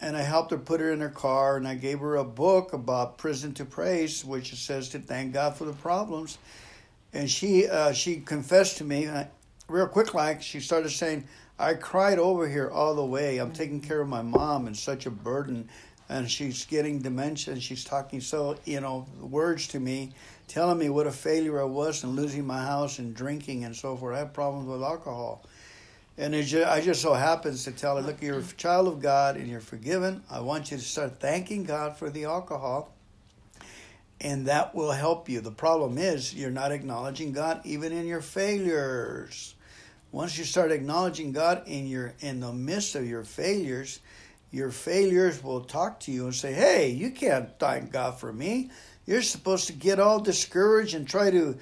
and 0.01 0.17
I 0.17 0.23
helped 0.23 0.51
her 0.51 0.59
put 0.59 0.81
her 0.81 0.91
in 0.91 0.99
her 0.99 1.09
car, 1.09 1.57
and 1.57 1.69
I 1.69 1.75
gave 1.77 2.01
her 2.01 2.17
a 2.17 2.25
book 2.25 2.73
about 2.73 3.17
prison 3.17 3.55
to 3.55 3.65
praise, 3.65 4.25
which 4.25 4.53
says 4.57 4.89
to 4.89 4.99
thank 4.99 5.35
God 5.35 5.57
for 5.57 5.67
the 5.67 5.73
problems. 5.73 6.37
And 7.13 7.31
she 7.31 7.69
uh, 7.69 7.93
she 7.93 8.17
confessed 8.17 8.79
to 8.79 8.85
me, 8.85 9.07
uh, 9.07 9.27
real 9.71 9.87
quick, 9.87 10.15
like 10.15 10.43
she 10.43 10.61
started 10.61 10.91
saying, 10.91 11.27
"I 11.59 11.75
cried 11.75 12.19
over 12.19 12.49
here 12.49 12.71
all 12.71 12.95
the 12.95 13.05
way. 13.05 13.39
I'm 13.39 13.53
taking 13.53 13.81
mm-hmm. 13.81 13.89
care 13.89 14.01
of 14.01 14.09
my 14.09 14.23
mom 14.23 14.67
and 14.67 14.77
such 14.77 15.07
a 15.07 15.11
burden." 15.11 15.69
And 16.09 16.29
she's 16.29 16.65
getting 16.65 16.99
dementia, 16.99 17.55
and 17.55 17.63
she's 17.63 17.85
talking 17.85 18.21
so 18.21 18.59
you 18.65 18.81
know 18.81 19.07
words 19.21 19.69
to 19.69 19.81
me 19.81 20.13
telling 20.51 20.79
me 20.79 20.91
what 20.91 21.07
a 21.07 21.13
failure 21.13 21.61
I 21.61 21.65
was 21.65 22.03
and 22.03 22.17
losing 22.17 22.45
my 22.45 22.65
house 22.65 22.99
and 22.99 23.15
drinking 23.15 23.65
and 23.65 23.75
so 23.75 23.97
forth. 23.97 24.17
I 24.17 24.19
have 24.19 24.33
problems 24.33 24.67
with 24.67 24.83
alcohol. 24.83 25.45
And 26.19 26.35
it 26.35 26.43
just, 26.43 26.69
I 26.69 26.81
just 26.81 27.01
so 27.01 27.15
happens 27.15 27.63
to 27.65 27.71
tell 27.71 27.97
her, 27.97 28.03
look, 28.03 28.21
you're 28.21 28.39
a 28.39 28.43
mm-hmm. 28.43 28.57
child 28.57 28.89
of 28.89 29.01
God 29.01 29.37
and 29.37 29.47
you're 29.47 29.61
forgiven. 29.61 30.25
I 30.29 30.41
want 30.41 30.73
you 30.73 30.77
to 30.77 30.83
start 30.83 31.21
thanking 31.21 31.63
God 31.63 31.97
for 31.97 32.11
the 32.11 32.25
alcohol, 32.25 32.93
and 34.21 34.47
that 34.47 34.75
will 34.75 34.91
help 34.91 35.29
you. 35.29 35.41
The 35.41 35.53
problem 35.53 35.99
is 35.99 36.35
you're 36.35 36.51
not 36.51 36.73
acknowledging 36.73 37.33
God 37.33 37.61
even 37.65 37.93
in 37.93 38.07
your 38.07 38.21
failures. 38.21 39.55
Once 40.13 40.37
you 40.37 40.45
start 40.45 40.73
acknowledging 40.73 41.33
God 41.33 41.63
in 41.67 41.87
your 41.87 42.15
in 42.21 42.41
the 42.41 42.53
midst 42.53 42.95
of 42.95 43.09
your 43.09 43.25
failures, 43.25 44.01
your 44.51 44.71
failures 44.71 45.43
will 45.43 45.61
talk 45.61 46.01
to 46.01 46.13
you 46.13 46.25
and 46.25 46.35
say, 46.35 46.53
"Hey, 46.53 46.91
you 46.91 47.11
can't 47.11 47.59
thank 47.59 47.93
God 47.93 48.19
for 48.19 48.33
me. 48.33 48.71
You're 49.07 49.23
supposed 49.23 49.67
to 49.69 49.73
get 49.73 50.01
all 50.01 50.21
discouraged 50.21 50.95
and 50.95 51.07
try 51.07 51.31
to 51.31 51.59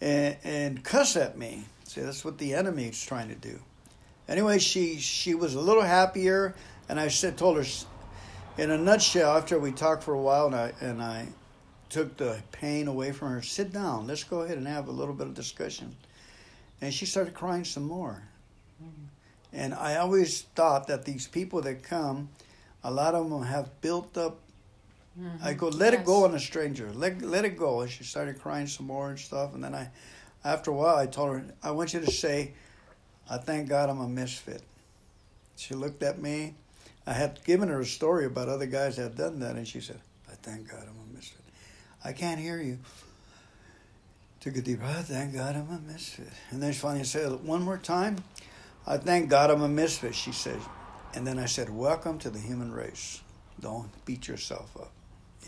and, 0.00 0.36
and 0.44 0.84
cuss 0.84 1.16
at 1.16 1.36
me. 1.36 1.64
See, 1.84 2.00
that's 2.00 2.24
what 2.24 2.38
the 2.38 2.54
enemy 2.54 2.84
is 2.86 3.02
trying 3.02 3.28
to 3.28 3.34
do. 3.34 3.58
Anyway, 4.28 4.58
she 4.58 4.98
she 4.98 5.34
was 5.34 5.54
a 5.54 5.60
little 5.60 5.82
happier, 5.82 6.54
and 6.88 7.00
I 7.00 7.08
said, 7.08 7.36
told 7.36 7.56
her, 7.56 7.64
in 8.58 8.70
a 8.70 8.78
nutshell, 8.78 9.36
after 9.36 9.58
we 9.58 9.72
talked 9.72 10.04
for 10.04 10.14
a 10.14 10.20
while, 10.20 10.46
and 10.46 10.54
I 10.54 10.72
and 10.80 11.02
I 11.02 11.28
took 11.88 12.16
the 12.16 12.40
pain 12.52 12.86
away 12.86 13.10
from 13.10 13.30
her. 13.30 13.42
Sit 13.42 13.72
down. 13.72 14.06
Let's 14.06 14.22
go 14.22 14.42
ahead 14.42 14.56
and 14.56 14.68
have 14.68 14.86
a 14.86 14.92
little 14.92 15.14
bit 15.14 15.26
of 15.26 15.34
discussion. 15.34 15.96
And 16.80 16.92
she 16.92 17.06
started 17.06 17.34
crying 17.34 17.64
some 17.64 17.84
more. 17.84 18.22
Mm-hmm. 18.82 19.04
And 19.52 19.74
I 19.74 19.96
always 19.96 20.42
thought 20.42 20.86
that 20.88 21.04
these 21.04 21.26
people 21.26 21.60
that 21.62 21.82
come, 21.82 22.28
a 22.82 22.90
lot 22.90 23.14
of 23.14 23.28
them 23.28 23.42
have 23.42 23.80
built 23.80 24.16
up. 24.16 24.40
Mm-hmm. 25.18 25.44
I 25.44 25.54
go, 25.54 25.68
let 25.68 25.92
yes. 25.92 26.02
it 26.02 26.06
go 26.06 26.24
on 26.24 26.34
a 26.34 26.38
stranger. 26.40 26.90
Let 26.92 27.20
let 27.20 27.44
it 27.44 27.58
go. 27.58 27.80
And 27.80 27.90
she 27.90 28.04
started 28.04 28.40
crying 28.40 28.66
some 28.66 28.86
more 28.86 29.10
and 29.10 29.18
stuff. 29.18 29.54
And 29.54 29.64
then 29.64 29.74
I, 29.74 29.90
after 30.44 30.70
a 30.70 30.74
while, 30.74 30.96
I 30.96 31.06
told 31.06 31.30
her, 31.30 31.44
I 31.62 31.72
want 31.72 31.92
you 31.92 32.00
to 32.00 32.10
say, 32.10 32.52
I 33.28 33.36
thank 33.36 33.68
God 33.68 33.90
I'm 33.90 34.00
a 34.00 34.08
misfit. 34.08 34.62
She 35.56 35.74
looked 35.74 36.02
at 36.02 36.20
me. 36.20 36.54
I 37.06 37.12
had 37.12 37.42
given 37.44 37.68
her 37.68 37.80
a 37.80 37.86
story 37.86 38.26
about 38.26 38.48
other 38.48 38.66
guys 38.66 38.96
that 38.96 39.02
had 39.02 39.16
done 39.16 39.40
that, 39.40 39.56
and 39.56 39.66
she 39.66 39.80
said, 39.80 40.00
I 40.30 40.34
thank 40.34 40.70
God 40.70 40.82
I'm 40.82 41.10
a 41.10 41.16
misfit. 41.16 41.44
I 42.04 42.12
can't 42.12 42.40
hear 42.40 42.60
you. 42.60 42.78
Took 44.40 44.56
a 44.56 44.62
deep 44.62 44.80
breath. 44.80 45.08
Thank 45.08 45.34
God 45.34 45.54
I'm 45.54 45.68
a 45.70 45.78
misfit. 45.92 46.28
And 46.50 46.62
then 46.62 46.72
she 46.72 46.78
finally 46.78 47.04
said, 47.04 47.44
one 47.44 47.62
more 47.62 47.76
time. 47.76 48.16
I 48.86 48.96
thank 48.96 49.28
God 49.28 49.50
I'm 49.50 49.62
a 49.62 49.68
misfit, 49.68 50.14
she 50.14 50.32
said. 50.32 50.58
And 51.14 51.26
then 51.26 51.38
I 51.38 51.46
said, 51.46 51.68
Welcome 51.70 52.18
to 52.20 52.30
the 52.30 52.38
human 52.38 52.72
race. 52.72 53.20
Don't 53.60 53.90
beat 54.04 54.28
yourself 54.28 54.74
up. 54.76 54.92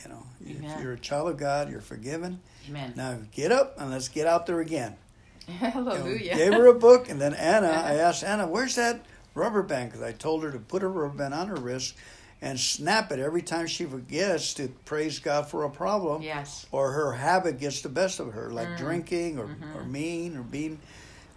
You 0.02 0.10
know, 0.10 0.26
Amen. 0.46 0.70
if 0.70 0.82
you're 0.82 0.92
a 0.92 0.98
child 0.98 1.28
of 1.28 1.36
God, 1.36 1.70
you're 1.70 1.80
forgiven. 1.80 2.40
Amen. 2.68 2.92
Now 2.96 3.18
get 3.30 3.52
up 3.52 3.80
and 3.80 3.90
let's 3.90 4.08
get 4.08 4.26
out 4.26 4.46
there 4.46 4.60
again. 4.60 4.96
Hallelujah. 5.48 6.36
gave 6.36 6.52
her 6.52 6.66
a 6.66 6.74
book, 6.74 7.08
and 7.08 7.20
then 7.20 7.34
Anna, 7.34 7.68
I 7.68 7.94
asked 7.98 8.24
Anna, 8.24 8.46
Where's 8.46 8.74
that 8.74 9.04
rubber 9.34 9.62
band? 9.62 9.90
Because 9.90 10.02
I 10.04 10.12
told 10.12 10.42
her 10.42 10.50
to 10.50 10.58
put 10.58 10.82
a 10.82 10.88
rubber 10.88 11.16
band 11.16 11.34
on 11.34 11.48
her 11.48 11.56
wrist 11.56 11.94
and 12.42 12.58
snap 12.58 13.12
it 13.12 13.20
every 13.20 13.40
time 13.40 13.68
she 13.68 13.84
forgets 13.84 14.54
to 14.54 14.66
praise 14.84 15.20
God 15.20 15.48
for 15.48 15.62
a 15.62 15.70
problem. 15.70 16.22
Yes. 16.22 16.66
Or 16.72 16.90
her 16.90 17.12
habit 17.12 17.60
gets 17.60 17.82
the 17.82 17.88
best 17.88 18.18
of 18.18 18.32
her, 18.32 18.50
like 18.50 18.68
mm. 18.68 18.76
drinking 18.76 19.38
or, 19.38 19.46
mm-hmm. 19.46 19.78
or 19.78 19.84
mean 19.84 20.36
or 20.36 20.42
being 20.42 20.80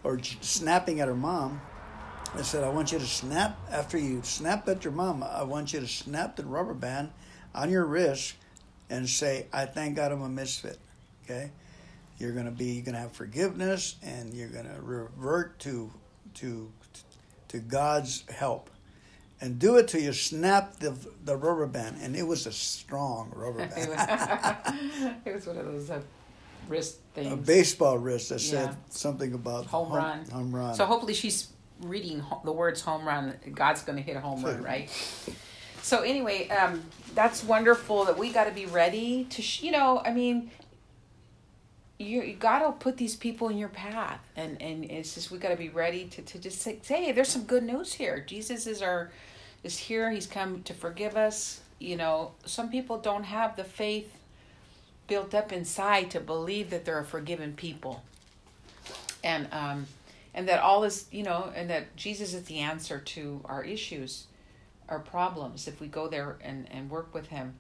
or 0.04 0.20
snapping 0.42 1.00
at 1.00 1.08
her 1.08 1.16
mom. 1.16 1.62
I 2.34 2.42
said, 2.42 2.64
I 2.64 2.70
want 2.70 2.92
you 2.92 2.98
to 2.98 3.06
snap 3.06 3.58
after 3.72 4.00
you 4.00 4.24
snap 4.24 4.68
at 4.68 4.84
your 4.84 4.94
mom. 4.94 5.24
I 5.24 5.44
want 5.44 5.74
you 5.74 5.80
to 5.80 5.88
snap 5.88 6.36
the 6.36 6.44
rubber 6.44 6.74
band 6.74 7.12
on 7.54 7.70
your 7.70 7.86
wrist 7.86 8.34
and 8.90 9.08
say, 9.08 9.46
I 9.54 9.66
thank 9.66 9.96
God 9.96 10.12
I'm 10.12 10.24
a 10.24 10.30
misfit. 10.30 10.80
Okay? 11.24 11.52
You're 12.18 12.34
gonna 12.34 12.52
be 12.52 12.66
you're 12.66 12.86
gonna 12.86 13.00
have 13.00 13.12
forgiveness 13.12 13.98
and 14.02 14.34
you're 14.34 14.50
gonna 14.50 14.82
revert 14.82 15.60
to 15.60 15.92
to 16.36 16.72
to 17.50 17.60
God's 17.60 18.24
help 18.30 18.72
and 19.42 19.60
do 19.60 19.78
it 19.78 19.88
till 19.88 20.02
you 20.02 20.14
snap 20.14 20.78
the 20.78 20.96
the 21.24 21.36
rubber 21.36 21.68
band. 21.68 21.98
And 22.02 22.16
it 22.16 22.24
was 22.24 22.48
a 22.48 22.52
strong 22.52 23.32
rubber 23.36 23.60
band. 23.68 23.78
it, 25.26 25.34
was, 25.34 25.48
one 25.48 25.58
of 25.58 25.66
those 25.66 25.90
uh, 25.90 26.02
wrist 26.68 27.00
things. 27.14 27.34
A 27.34 27.38
baseball 27.38 27.98
wrist 27.98 28.30
that 28.30 28.40
said 28.40 28.76
something 28.90 29.34
about 29.34 29.66
home, 29.66 29.90
home, 29.90 29.98
run. 29.98 30.30
Home 30.30 30.56
run. 30.56 30.74
So 30.76 30.86
hopefully 30.86 31.14
she's 31.14 31.50
reading 31.82 32.24
the 32.44 32.52
words 32.52 32.82
home 32.82 33.06
run. 33.08 33.36
God's 33.54 33.84
going 33.84 33.98
to 33.98 34.04
hit 34.04 34.16
a 34.16 34.22
home 34.22 34.44
run, 34.44 34.64
right? 34.64 34.90
So 35.82 36.02
anyway, 36.02 36.48
um, 36.50 36.84
that's 37.14 37.44
wonderful 37.44 38.06
that 38.06 38.18
we 38.18 38.32
got 38.32 38.46
to 38.46 38.52
be 38.52 38.66
ready 38.66 39.26
to, 39.26 39.42
sh- 39.44 39.62
you 39.62 39.72
know, 39.72 40.02
I 40.04 40.14
mean, 40.14 40.50
you, 41.98 42.22
you 42.22 42.36
got 42.36 42.60
to 42.60 42.72
put 42.74 42.98
these 42.98 43.16
people 43.16 43.50
in 43.50 43.58
your 43.58 43.70
path. 43.70 44.20
And 44.36 44.62
and 44.62 44.86
it's 44.86 45.14
just 45.14 45.32
we 45.32 45.38
got 45.38 45.50
to 45.50 45.56
be 45.56 45.70
ready 45.70 46.06
to, 46.06 46.22
to 46.22 46.40
just 46.40 46.62
say, 46.62 46.80
say 46.82 47.06
hey 47.06 47.12
there's 47.12 47.30
some 47.30 47.44
good 47.44 47.64
news 47.64 47.94
here. 47.94 48.24
Jesus 48.26 48.68
is 48.68 48.82
our 48.82 49.12
is 49.64 49.78
here. 49.78 50.12
He's 50.12 50.28
come 50.28 50.64
to 50.64 50.74
forgive 50.74 51.16
us. 51.16 51.62
You 51.80 51.96
know 51.96 52.32
some 52.46 52.70
people 52.70 52.98
don't 52.98 53.24
have 53.24 53.56
the 53.56 53.64
faith 53.64 54.18
built 55.08 55.36
up 55.36 55.52
inside 55.52 56.12
to 56.12 56.20
believe 56.20 56.70
that 56.72 56.84
they're 56.86 57.00
a 57.00 57.06
forgiven 57.06 57.54
people. 57.54 58.04
And 59.24 59.48
um 59.52 59.88
and 60.34 60.48
that 60.50 60.60
all 60.60 60.84
is 60.84 61.06
you 61.12 61.24
know 61.24 61.52
and 61.56 61.70
that 61.70 61.96
jesus 61.96 62.34
is 62.34 62.44
the 62.44 62.60
answer 62.60 63.00
to 63.00 63.40
our 63.46 63.64
issues 63.64 64.28
our 64.90 65.00
problems 65.00 65.66
if 65.66 65.80
we 65.80 65.88
go 65.88 66.10
there 66.10 66.36
and 66.42 66.68
and 66.72 66.90
work 66.90 67.14
with 67.14 67.28
him. 67.28 67.54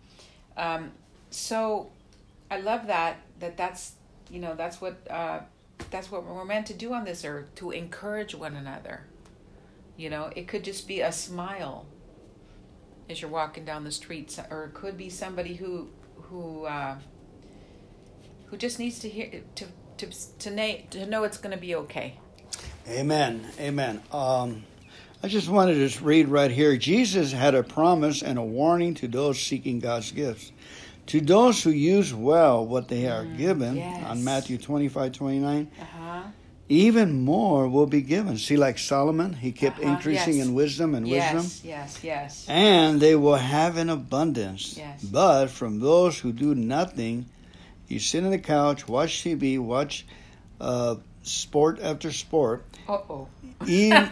Um 0.57 0.91
so 1.31 1.89
i 2.51 2.59
love 2.59 2.87
that 2.87 3.17
that 3.39 3.57
that's 3.57 3.93
you 4.29 4.39
know 4.39 4.55
that's 4.55 4.81
what 4.81 4.95
uh, 5.09 5.39
that's 5.91 6.11
what 6.11 6.25
we're 6.25 6.45
meant 6.45 6.65
to 6.67 6.73
do 6.73 6.93
on 6.93 7.03
this 7.03 7.25
earth 7.25 7.53
to 7.55 7.71
encourage 7.71 8.33
one 8.35 8.55
another 8.55 9.05
you 9.97 10.09
know 10.09 10.31
it 10.35 10.47
could 10.47 10.63
just 10.63 10.87
be 10.87 11.01
a 11.01 11.11
smile 11.11 11.85
as 13.09 13.21
you're 13.21 13.31
walking 13.31 13.65
down 13.65 13.83
the 13.83 13.91
street 13.91 14.37
or 14.49 14.65
it 14.65 14.73
could 14.73 14.97
be 14.97 15.09
somebody 15.09 15.55
who 15.55 15.89
who 16.15 16.65
uh, 16.65 16.97
who 18.47 18.57
just 18.57 18.79
needs 18.79 18.99
to 18.99 19.09
hear 19.09 19.41
to 19.55 19.65
to 19.97 20.07
to, 20.39 20.51
na- 20.51 20.81
to 20.89 21.05
know 21.05 21.23
it's 21.23 21.37
going 21.37 21.55
to 21.55 21.61
be 21.61 21.75
okay 21.75 22.17
amen 22.87 23.45
amen 23.59 24.01
um, 24.11 24.63
I 25.25 25.27
just 25.27 25.49
wanted 25.49 25.89
to 25.89 26.03
read 26.03 26.27
right 26.27 26.51
here. 26.51 26.77
Jesus 26.77 27.31
had 27.31 27.55
a 27.55 27.63
promise 27.63 28.21
and 28.21 28.37
a 28.37 28.43
warning 28.43 28.93
to 28.95 29.07
those 29.07 29.41
seeking 29.41 29.79
God's 29.79 30.11
gifts. 30.11 30.51
To 31.07 31.21
those 31.21 31.63
who 31.63 31.69
use 31.69 32.13
well 32.13 32.65
what 32.65 32.87
they 32.87 33.07
are 33.07 33.23
mm, 33.23 33.37
given, 33.37 33.77
yes. 33.77 34.03
on 34.05 34.23
Matthew 34.23 34.57
25, 34.57 35.11
29, 35.11 35.71
uh-huh. 35.79 36.23
even 36.67 37.23
more 37.23 37.67
will 37.67 37.85
be 37.85 38.01
given. 38.01 38.37
See, 38.37 38.57
like 38.57 38.79
Solomon, 38.79 39.33
he 39.33 39.51
kept 39.51 39.79
uh-huh. 39.79 39.91
increasing 39.91 40.37
yes. 40.37 40.47
in 40.47 40.55
wisdom 40.55 40.95
and 40.95 41.07
yes, 41.07 41.33
wisdom. 41.33 41.69
Yes, 41.69 41.99
yes, 42.03 42.45
And 42.49 42.99
they 42.99 43.15
will 43.15 43.35
have 43.35 43.77
an 43.77 43.89
abundance. 43.89 44.77
Yes. 44.77 45.03
But 45.03 45.47
from 45.47 45.79
those 45.79 46.19
who 46.19 46.31
do 46.31 46.55
nothing, 46.55 47.27
you 47.87 47.99
sit 47.99 48.23
on 48.23 48.31
the 48.31 48.39
couch, 48.39 48.87
watch 48.87 49.23
TV, 49.23 49.59
watch 49.59 50.07
uh, 50.59 50.95
sport 51.21 51.79
after 51.81 52.11
sport. 52.11 52.65
Uh 52.87 52.93
oh. 53.09 53.27
Even, 53.65 54.09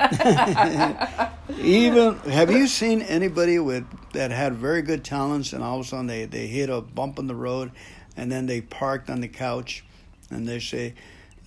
even 1.59 2.17
have 2.19 2.51
you 2.51 2.67
seen 2.67 3.01
anybody 3.01 3.59
with 3.59 3.85
that 4.13 4.31
had 4.31 4.53
very 4.53 4.81
good 4.81 5.03
talents 5.03 5.53
and 5.53 5.63
all 5.63 5.79
of 5.79 5.85
a 5.85 5.87
sudden 5.87 6.07
they, 6.07 6.25
they 6.25 6.47
hit 6.47 6.69
a 6.69 6.81
bump 6.81 7.19
in 7.19 7.27
the 7.27 7.35
road 7.35 7.71
and 8.15 8.31
then 8.31 8.45
they 8.45 8.61
parked 8.61 9.09
on 9.09 9.21
the 9.21 9.27
couch 9.27 9.83
and 10.29 10.47
they 10.47 10.59
say 10.59 10.93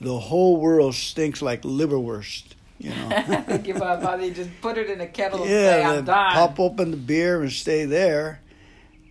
the 0.00 0.18
whole 0.18 0.58
world 0.58 0.94
stinks 0.94 1.40
like 1.40 1.62
liverwurst. 1.62 2.52
You 2.78 2.90
know, 2.90 3.58
give 3.62 3.80
up. 3.80 4.02
How 4.02 4.18
they 4.18 4.30
just 4.30 4.50
put 4.60 4.76
it 4.76 4.90
in 4.90 5.00
a 5.00 5.06
kettle 5.06 5.40
and 5.40 5.50
yeah, 5.50 5.70
say, 5.70 5.84
"I'm 5.84 6.04
done." 6.04 6.32
Pop 6.32 6.60
open 6.60 6.90
the 6.90 6.98
beer 6.98 7.40
and 7.40 7.50
stay 7.50 7.86
there 7.86 8.42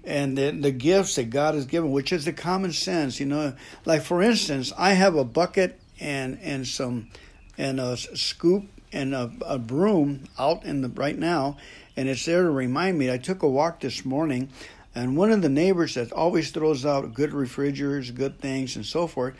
and 0.06 0.38
then 0.38 0.62
the 0.62 0.72
gifts 0.72 1.16
that 1.16 1.30
God 1.30 1.56
has 1.56 1.66
given, 1.66 1.92
which 1.92 2.14
is 2.14 2.26
the 2.26 2.34
common 2.34 2.72
sense, 2.72 3.20
you 3.20 3.26
know. 3.26 3.56
Like 3.86 4.04
for 4.04 4.22
instance, 4.22 4.72
I 4.78 4.94
have 4.94 5.16
a 5.16 5.26
bucket 5.26 5.80
and 6.00 6.38
and 6.42 6.68
some 6.68 7.10
and 7.58 7.80
a 7.80 7.98
scoop 7.98 8.66
and 8.96 9.14
a, 9.14 9.30
a 9.46 9.60
broom 9.60 10.24
out 10.40 10.64
in 10.64 10.82
the 10.82 10.90
right 10.90 11.18
now, 11.18 11.58
and 11.98 12.08
it's 12.08 12.26
there 12.26 12.44
to 12.44 12.50
remind 12.50 12.98
me. 12.98 13.12
I 13.12 13.18
took 13.18 13.44
a 13.44 13.48
walk 13.48 13.82
this 13.82 14.06
morning, 14.06 14.50
and 14.96 15.18
one 15.18 15.32
of 15.32 15.42
the 15.42 15.50
neighbors 15.50 15.96
that 15.96 16.14
always 16.14 16.50
throws 16.52 16.86
out 16.86 17.14
good 17.14 17.34
refrigerators, 17.34 18.10
good 18.12 18.40
things, 18.40 18.76
and 18.76 18.86
so 18.86 19.06
forth. 19.06 19.36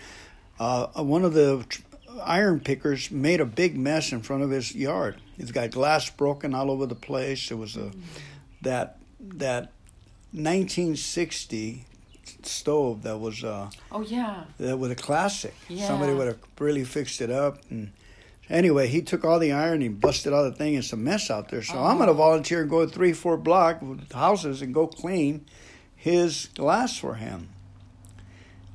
Uh, 0.60 0.88
one 1.04 1.24
of 1.24 1.34
the 1.34 1.66
iron 2.22 2.60
pickers 2.60 3.10
made 3.10 3.40
a 3.40 3.46
big 3.46 3.78
mess 3.78 4.12
in 4.12 4.22
front 4.22 4.44
of 4.44 4.50
his 4.50 4.76
yard. 4.76 5.16
It's 5.38 5.52
got 5.52 5.72
glass 5.72 6.10
broken 6.10 6.54
all 6.54 6.70
over 6.70 6.86
the 6.86 6.96
place. 6.96 7.50
It 7.50 7.56
was 7.56 7.78
a 7.78 7.92
that 8.62 8.98
that 9.20 9.72
1960 10.34 11.86
stove 12.44 13.04
that 13.04 13.18
was 13.18 13.44
uh 13.44 13.70
oh 13.92 14.02
yeah 14.02 14.44
that 14.60 14.78
was 14.78 14.92
a 14.92 14.96
classic. 14.96 15.54
Yeah. 15.68 15.88
Somebody 15.88 16.14
would 16.14 16.28
have 16.28 16.40
really 16.60 16.84
fixed 16.84 17.22
it 17.22 17.32
up 17.32 17.60
and 17.70 17.92
anyway, 18.50 18.88
he 18.88 19.02
took 19.02 19.24
all 19.26 19.40
the 19.40 19.52
iron, 19.52 19.82
he 19.82 19.88
busted 19.88 20.34
all 20.34 20.44
the 20.44 20.52
thing. 20.52 20.76
It's 20.76 20.94
a 20.94 20.98
mess 20.98 21.30
out 21.30 21.50
there. 21.50 21.62
So 21.62 21.76
oh. 21.78 21.84
I'm 21.84 21.98
going 21.98 22.08
to 22.08 22.14
volunteer 22.14 22.62
and 22.62 22.70
go 22.70 22.88
three, 22.88 23.14
four 23.14 23.38
block 23.38 23.82
houses 24.14 24.62
and 24.62 24.74
go 24.74 24.88
clean 24.88 25.46
his 25.96 26.50
glass 26.56 26.98
for 26.98 27.16
him. 27.16 27.50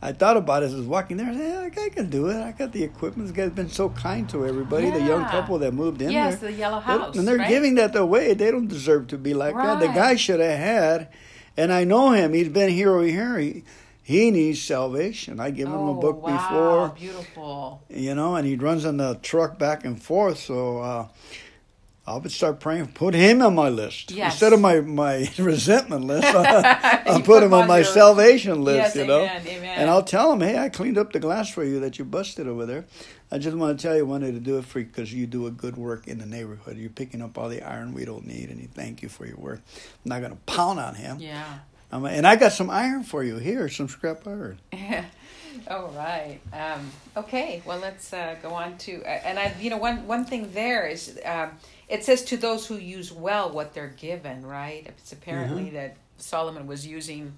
I 0.03 0.13
thought 0.13 0.39
about 0.39 0.63
it 0.63 0.67
as 0.67 0.75
I 0.75 0.79
was 0.79 0.87
walking 0.87 1.19
there. 1.19 1.29
I 1.29 1.35
said, 1.35 1.73
yeah, 1.77 1.83
I 1.83 1.89
can 1.91 2.09
do 2.09 2.29
it. 2.29 2.37
I 2.37 2.53
got 2.53 2.73
the 2.73 2.83
equipment. 2.83 3.29
This 3.29 3.37
guy's 3.37 3.55
been 3.55 3.69
so 3.69 3.91
kind 3.91 4.29
to 4.31 4.47
everybody. 4.47 4.87
Yeah. 4.87 4.99
The 4.99 5.05
young 5.05 5.25
couple 5.27 5.59
that 5.59 5.75
moved 5.75 6.01
in 6.01 6.09
there. 6.09 6.17
yes, 6.31 6.39
there. 6.39 6.51
the 6.51 6.57
yellow 6.57 6.81
house. 6.81 7.17
and 7.17 7.29
they're 7.29 7.37
right? 7.37 7.49
giving 7.49 7.75
that 7.75 7.95
away. 7.95 8.33
They 8.33 8.51
don't 8.51 8.67
deserve 8.67 9.09
to 9.09 9.19
be 9.19 9.35
like 9.35 9.55
right. 9.55 9.79
that. 9.79 9.87
The 9.87 9.93
guy 9.93 10.17
should 10.17 10.41
have 10.41 10.59
had, 10.59 11.09
and 11.55 11.71
I 11.71 11.85
know 11.85 12.13
him. 12.13 12.33
He's 12.33 12.49
been 12.49 12.71
here 12.71 12.95
over 12.95 13.05
here. 13.05 13.39
He, 13.39 13.63
he 14.11 14.31
needs 14.31 14.61
salvation. 14.61 15.39
I 15.41 15.51
give 15.51 15.69
him 15.69 15.75
oh, 15.75 15.97
a 15.97 16.01
book 16.01 16.23
wow, 16.23 16.37
before. 16.37 16.89
Beautiful. 16.99 17.83
You 17.89 18.15
know, 18.15 18.35
and 18.35 18.47
he 18.47 18.57
runs 18.57 18.85
on 18.85 18.97
the 18.97 19.15
truck 19.23 19.59
back 19.59 19.85
and 19.85 20.03
forth. 20.03 20.39
So 20.39 20.79
uh, 20.79 21.09
I 22.07 22.17
would 22.17 22.33
start 22.33 22.59
praying. 22.59 22.89
Put 22.89 23.15
him 23.15 23.41
on 23.41 23.55
my 23.55 23.69
list 23.69 24.11
Yes. 24.11 24.33
instead 24.33 24.53
of 24.53 24.61
my 24.61 24.81
my 24.81 25.31
resentment 25.39 26.05
list. 26.07 26.27
I, 26.35 27.03
You 27.07 27.13
will 27.15 27.23
put 27.23 27.43
him 27.43 27.55
on 27.55 27.69
my 27.69 27.79
your- 27.79 27.85
salvation 27.85 28.65
list. 28.65 28.97
Yes, 28.97 28.97
you 28.97 29.07
know, 29.07 29.21
amen, 29.23 29.47
amen. 29.47 29.79
and 29.79 29.89
I'll 29.91 30.03
tell 30.03 30.33
him, 30.33 30.41
hey, 30.41 30.59
I 30.59 30.69
cleaned 30.71 30.99
up 30.99 31.13
the 31.13 31.21
glass 31.21 31.49
for 31.49 31.63
you 31.65 31.79
that 31.81 31.99
you 31.99 32.05
busted 32.05 32.49
over 32.49 32.67
there. 32.67 32.85
I 33.33 33.39
just 33.39 33.57
want 33.57 33.79
to 33.79 33.81
tell 33.87 33.95
you, 33.95 34.01
I 34.01 34.11
wanted 34.15 34.33
to 34.33 34.41
do 34.41 34.59
it 34.59 34.65
for 34.65 34.81
you 34.81 34.87
because 34.87 35.15
you 35.15 35.25
do 35.29 35.47
a 35.47 35.53
good 35.53 35.77
work 35.77 36.09
in 36.09 36.19
the 36.19 36.27
neighborhood. 36.27 36.77
You're 36.77 36.91
picking 36.91 37.23
up 37.23 37.39
all 37.39 37.49
the 37.49 37.63
iron 37.63 37.95
we 37.95 38.05
don't 38.05 38.27
need, 38.27 38.51
and 38.51 38.61
he 38.61 38.67
thank 38.67 39.03
you 39.03 39.09
for 39.09 39.25
your 39.25 39.37
work. 39.37 39.61
I'm 40.05 40.09
not 40.09 40.19
going 40.21 40.33
to 40.33 40.39
pound 40.53 40.81
on 40.81 40.97
him. 40.97 41.21
Yeah. 41.21 41.61
I'm, 41.93 42.05
and 42.05 42.27
I 42.27 42.37
got 42.37 42.53
some 42.53 42.71
iron 42.71 43.03
for 43.03 43.23
you 43.25 43.37
here, 43.39 43.69
some 43.69 43.89
scrap 43.89 44.27
iron. 44.27 44.59
All 45.69 45.89
right. 45.89 46.41
Um, 46.53 46.91
okay. 47.17 47.63
Well, 47.65 47.79
let's 47.79 48.13
uh, 48.13 48.37
go 48.43 48.51
on 48.55 48.79
to 48.79 49.03
uh, 49.03 49.09
and 49.09 49.39
I, 49.39 49.55
you 49.61 49.71
know, 49.71 49.77
one 49.77 50.07
one 50.07 50.25
thing 50.25 50.53
there 50.53 50.87
is 50.87 51.19
um, 51.25 51.51
it 51.89 52.05
says 52.05 52.23
to 52.27 52.37
those 52.37 52.67
who 52.67 52.77
use 52.77 53.13
well 53.13 53.51
what 53.51 53.75
they're 53.75 53.95
given. 53.97 54.47
Right. 54.47 54.87
It's 54.87 55.13
apparently 55.13 55.65
Mm-hmm. 55.65 55.75
that 55.75 55.97
Solomon 56.19 56.67
was 56.67 56.87
using 56.87 57.35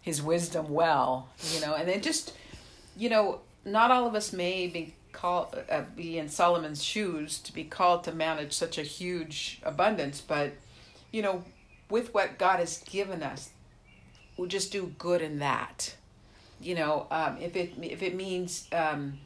his 0.00 0.22
wisdom 0.22 0.70
well. 0.70 1.28
You 1.54 1.60
know, 1.60 1.74
and 1.74 1.88
then 1.88 2.00
just 2.00 2.32
you 2.96 3.08
know, 3.08 3.40
not 3.64 3.90
all 3.90 4.06
of 4.06 4.14
us 4.14 4.32
may 4.32 4.66
be 4.68 4.94
called 5.12 5.56
uh, 5.70 5.82
be 5.96 6.18
in 6.18 6.28
Solomon's 6.28 6.82
shoes 6.84 7.38
to 7.40 7.52
be 7.52 7.64
called 7.64 8.04
to 8.04 8.12
manage 8.12 8.52
such 8.52 8.78
a 8.78 8.82
huge 8.82 9.60
abundance, 9.64 10.20
but 10.20 10.52
you 11.12 11.20
know, 11.22 11.42
with 11.88 12.14
what 12.14 12.38
God 12.38 12.60
has 12.60 12.78
given 12.78 13.22
us, 13.22 13.50
we'll 14.40 14.48
just 14.48 14.72
do 14.72 14.94
good 14.98 15.20
in 15.20 15.38
that. 15.38 15.94
You 16.60 16.74
know 16.74 17.06
um, 17.10 17.36
if 17.40 17.56
it 17.56 17.72
if 17.82 18.02
it 18.02 18.14
means 18.14 18.66
um, 18.72 19.18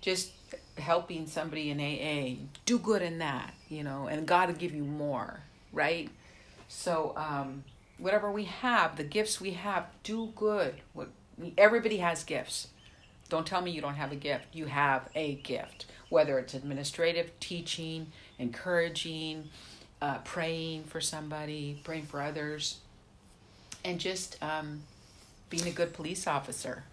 just 0.00 0.32
helping 0.76 1.26
somebody 1.26 1.70
in 1.70 1.80
AA 1.80 2.44
do 2.66 2.78
good 2.78 3.00
in 3.00 3.18
that 3.18 3.54
you 3.68 3.84
know 3.84 4.08
and 4.08 4.26
God 4.26 4.48
will 4.48 4.56
give 4.56 4.74
you 4.74 4.82
more 4.84 5.40
right? 5.72 6.10
So 6.68 7.14
um, 7.16 7.64
whatever 7.98 8.30
we 8.30 8.44
have 8.44 8.96
the 8.96 9.04
gifts 9.04 9.40
we 9.40 9.52
have 9.52 9.86
do 10.02 10.32
good. 10.36 10.74
What 10.92 11.08
everybody 11.56 11.98
has 11.98 12.24
gifts. 12.24 12.68
Don't 13.28 13.46
tell 13.46 13.62
me 13.62 13.70
you 13.70 13.80
don't 13.80 13.94
have 13.94 14.12
a 14.12 14.16
gift. 14.16 14.46
You 14.52 14.66
have 14.66 15.08
a 15.14 15.36
gift. 15.36 15.86
Whether 16.08 16.38
it's 16.38 16.54
administrative 16.54 17.30
teaching 17.40 18.12
encouraging 18.38 19.50
uh, 20.02 20.18
praying 20.18 20.84
for 20.84 21.00
somebody 21.00 21.80
praying 21.84 22.06
for 22.06 22.20
others 22.20 22.78
and 23.84 23.98
just 24.00 24.36
um, 24.42 24.82
being 25.50 25.66
a 25.66 25.70
good 25.70 25.92
police 25.92 26.26
officer, 26.26 26.84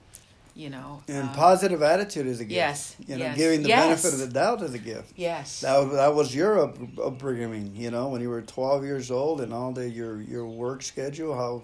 you 0.56 0.70
know. 0.70 1.02
And 1.08 1.30
um, 1.30 1.34
positive 1.36 1.82
attitude 1.82 2.28
is 2.28 2.40
a 2.40 2.46
gift. 2.46 2.56
yes, 2.56 2.96
You 3.08 3.18
know, 3.18 3.26
yes, 3.26 3.38
giving 3.38 3.64
the 3.64 3.70
yes. 3.70 4.04
benefit 4.04 4.14
of 4.14 4.28
the 4.28 4.34
doubt 4.34 4.62
is 4.62 4.74
a 4.74 4.80
gift. 4.80 5.14
yes, 5.16 5.62
That 5.62 5.78
was, 5.80 5.96
that 5.96 6.14
was 6.14 6.36
your 6.36 6.64
up, 6.64 6.78
upbringing, 7.02 7.76
you 7.76 7.92
know, 7.92 8.10
when 8.10 8.22
you 8.22 8.30
were 8.30 8.42
12 8.42 8.84
years 8.84 9.12
old 9.12 9.42
and 9.42 9.54
all 9.54 9.72
the 9.72 9.90
your 9.90 10.22
your 10.22 10.46
work 10.46 10.84
schedule, 10.84 11.34
how 11.36 11.64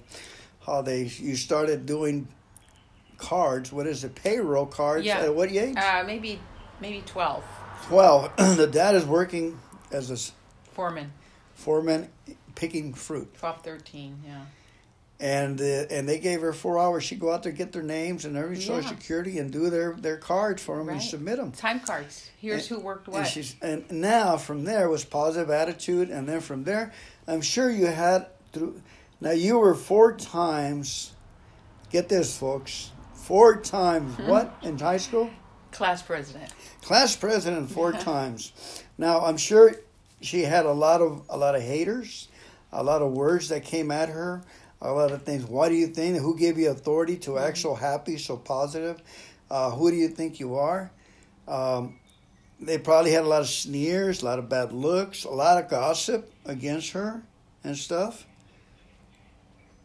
how 0.66 0.82
they 0.82 1.04
you 1.04 1.36
started 1.36 1.86
doing 1.86 2.28
cards. 3.18 3.72
What 3.72 3.88
is 3.88 4.04
it? 4.04 4.16
Payroll 4.16 4.66
cards. 4.66 5.06
Yeah. 5.06 5.20
At 5.22 5.36
what 5.36 5.52
age? 5.52 5.76
uh, 5.78 6.04
maybe 6.06 6.40
maybe 6.80 7.02
twelve. 7.06 7.44
12. 7.88 8.36
the 8.58 8.68
dad 8.68 8.96
is 8.96 9.06
working 9.06 9.58
as 9.92 10.12
a 10.12 10.18
Foreman, 10.74 11.14
foreman 11.54 12.10
picking 12.56 12.94
fruit, 12.94 13.34
12, 13.40 13.62
13, 13.64 14.18
yeah. 14.26 14.42
And 15.20 15.60
uh, 15.60 15.64
and 15.90 16.08
they 16.08 16.20
gave 16.20 16.42
her 16.42 16.54
four 16.54 16.78
hours. 16.80 17.04
She'd 17.04 17.20
go 17.20 17.32
out 17.32 17.44
there 17.44 17.52
get 17.52 17.72
their 17.72 17.82
names 17.84 18.26
and 18.26 18.38
every 18.38 18.60
social 18.62 18.82
Yeah. 18.84 18.90
security 18.90 19.40
and 19.40 19.52
do 19.52 19.70
their 19.70 19.94
their 19.94 20.18
cards 20.18 20.62
for 20.64 20.78
them 20.78 20.90
and 20.90 21.02
submit 21.02 21.38
them. 21.38 21.52
Time 21.52 21.80
cards. 21.80 22.30
Here's 22.40 22.68
who 22.68 22.80
worked 22.80 23.08
And 23.08 23.16
what. 23.16 23.28
she's 23.28 23.56
and 23.62 23.90
now 23.92 24.38
from 24.38 24.64
there 24.64 24.90
was 24.90 25.04
positive 25.06 25.50
attitude, 25.50 26.10
and 26.10 26.28
then 26.30 26.40
from 26.42 26.64
there, 26.66 26.94
I'm 27.28 27.42
sure 27.42 27.70
you 27.72 27.88
had 27.88 28.28
through. 28.54 28.82
Now 29.20 29.32
you 29.32 29.58
were 29.58 29.74
four 29.74 30.14
times. 30.16 31.14
Get 31.90 32.10
this, 32.10 32.38
folks. 32.38 32.92
Four 33.16 33.58
times 33.62 34.16
Hmm. 34.16 34.28
what 34.28 34.56
in 34.62 34.78
high 34.78 34.98
school? 34.98 35.30
Class 35.72 36.02
president. 36.02 36.52
Class 36.82 37.16
president 37.16 37.72
four 37.78 37.92
times. 37.92 38.52
Now 38.98 39.22
I'm 39.22 39.38
sure 39.38 39.74
she 40.22 40.44
had 40.44 40.66
a 40.66 40.72
lot 40.74 41.02
of 41.02 41.24
a 41.30 41.38
lot 41.38 41.56
of 41.56 41.62
haters, 41.62 42.28
a 42.72 42.84
lot 42.84 43.02
of 43.02 43.12
words 43.14 43.50
that 43.50 43.64
came 43.64 43.90
at 43.92 44.10
her, 44.10 44.44
a 44.82 44.92
lot 44.92 45.12
of 45.12 45.24
things. 45.24 45.44
Why 45.46 45.70
do 45.70 45.76
you 45.76 45.88
think? 45.88 46.18
Who 46.18 46.38
gave 46.38 46.58
you 46.58 46.70
authority 46.70 47.18
to 47.18 47.40
act 47.40 47.58
so 47.58 47.74
happy, 47.74 48.18
so 48.18 48.38
positive? 48.38 49.02
Uh, 49.50 49.72
who 49.72 49.90
do 49.90 49.98
you 49.98 50.10
think 50.10 50.40
you 50.40 50.56
are? 50.56 50.92
Um, 51.48 52.00
they 52.60 52.78
probably 52.78 53.12
had 53.12 53.24
a 53.24 53.28
lot 53.28 53.42
of 53.42 53.50
sneers, 53.50 54.22
a 54.22 54.26
lot 54.26 54.40
of 54.40 54.50
bad 54.50 54.72
looks, 54.72 55.24
a 55.24 55.30
lot 55.30 55.64
of 55.64 55.70
gossip 55.70 56.32
against 56.46 56.92
her 56.92 57.24
and 57.64 57.78
stuff. 57.78 58.27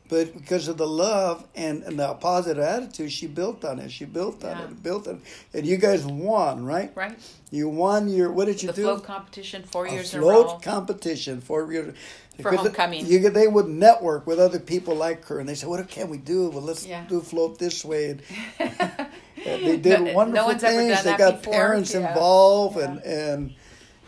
But 0.09 0.35
because 0.35 0.69
of 0.69 0.77
the 0.77 0.87
love 0.87 1.47
and, 1.55 1.83
and 1.85 1.99
the 1.99 2.13
positive 2.15 2.63
attitude, 2.63 3.11
she 3.13 3.27
built 3.27 3.65
on 3.65 3.79
it. 3.79 3.91
She 3.91 4.05
built 4.05 4.45
on 4.45 4.59
Yeah. 4.59 4.65
it, 4.65 4.83
built 4.83 5.07
it, 5.07 5.17
and 5.55 5.65
you 5.67 5.79
guys 5.79 6.05
won, 6.05 6.65
right? 6.67 6.93
Right. 6.95 7.19
You 7.51 7.69
won 7.69 8.09
your 8.09 8.31
what 8.31 8.47
did 8.47 8.63
you 8.63 8.69
The 8.69 8.75
do? 8.75 8.83
float 8.83 9.05
competition 9.05 9.63
four 9.63 9.87
a 9.87 9.93
years 9.93 10.11
float 10.13 10.63
competition 10.63 11.41
for 11.41 11.73
your 11.73 11.95
For 12.43 12.51
because 12.51 12.59
homecoming. 12.59 13.07
You 13.07 13.31
they 13.31 13.47
would 13.49 13.69
network 13.69 14.27
with 14.27 14.39
other 14.39 14.59
people 14.59 14.95
like 14.95 15.25
her, 15.27 15.39
and 15.39 15.49
they 15.49 15.55
said, 15.55 15.69
"What 15.69 15.87
can 15.89 16.11
we 16.11 16.19
do? 16.19 16.51
Well, 16.51 16.63
let's 16.63 16.85
Yeah. 16.87 17.05
do 17.09 17.21
float 17.21 17.59
this 17.59 17.83
way." 17.85 18.11
And, 18.11 18.23
and 18.59 19.11
they 19.67 19.77
did 19.77 20.01
No- 20.01 20.07
no 20.07 20.13
wonderful 20.15 20.51
ever 20.51 20.59
things. 20.59 21.03
they 21.05 21.17
got 21.17 21.39
before. 21.39 21.53
parents 21.55 21.95
Yeah. 21.95 22.09
involved, 22.09 22.77
and 22.79 23.03
and 23.05 23.55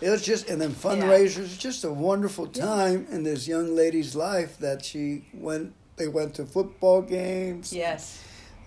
it 0.02 0.10
was 0.10 0.22
just 0.22 0.48
and 0.50 0.60
then 0.60 0.72
fundraisers. 0.74 1.58
Just 1.58 1.84
a 1.84 1.90
wonderful 1.92 2.46
time 2.46 3.06
in 3.10 3.22
this 3.22 3.46
young 3.48 3.74
lady's 3.74 4.14
life 4.14 4.58
that 4.58 4.84
she 4.84 5.24
went. 5.32 5.72
They 5.96 6.08
went 6.08 6.34
to 6.34 6.44
football 6.44 7.02
games. 7.02 7.72
yes. 7.72 8.20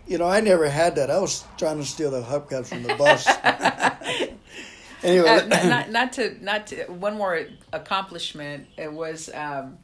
You 0.08 0.18
know, 0.18 0.26
I 0.26 0.40
never 0.40 0.70
had 0.70 0.96
that. 0.96 1.12
I 1.12 1.20
was 1.20 1.44
trying 1.58 1.80
to 1.80 1.86
steal 1.86 2.12
the 2.12 2.22
hubcaps 2.22 2.68
from 2.68 2.84
the 2.84 2.96
bus. 2.96 3.28
anyway, 5.04 5.28
Uh, 5.28 5.46
not, 5.48 5.66
not, 5.66 5.90
not 5.92 6.14
to 6.14 6.38
not 6.42 6.68
to 6.68 6.86
one 6.86 7.18
more 7.18 7.46
accomplishment. 7.74 8.68
It 8.78 8.94
was 8.94 9.30
um, 9.34 9.78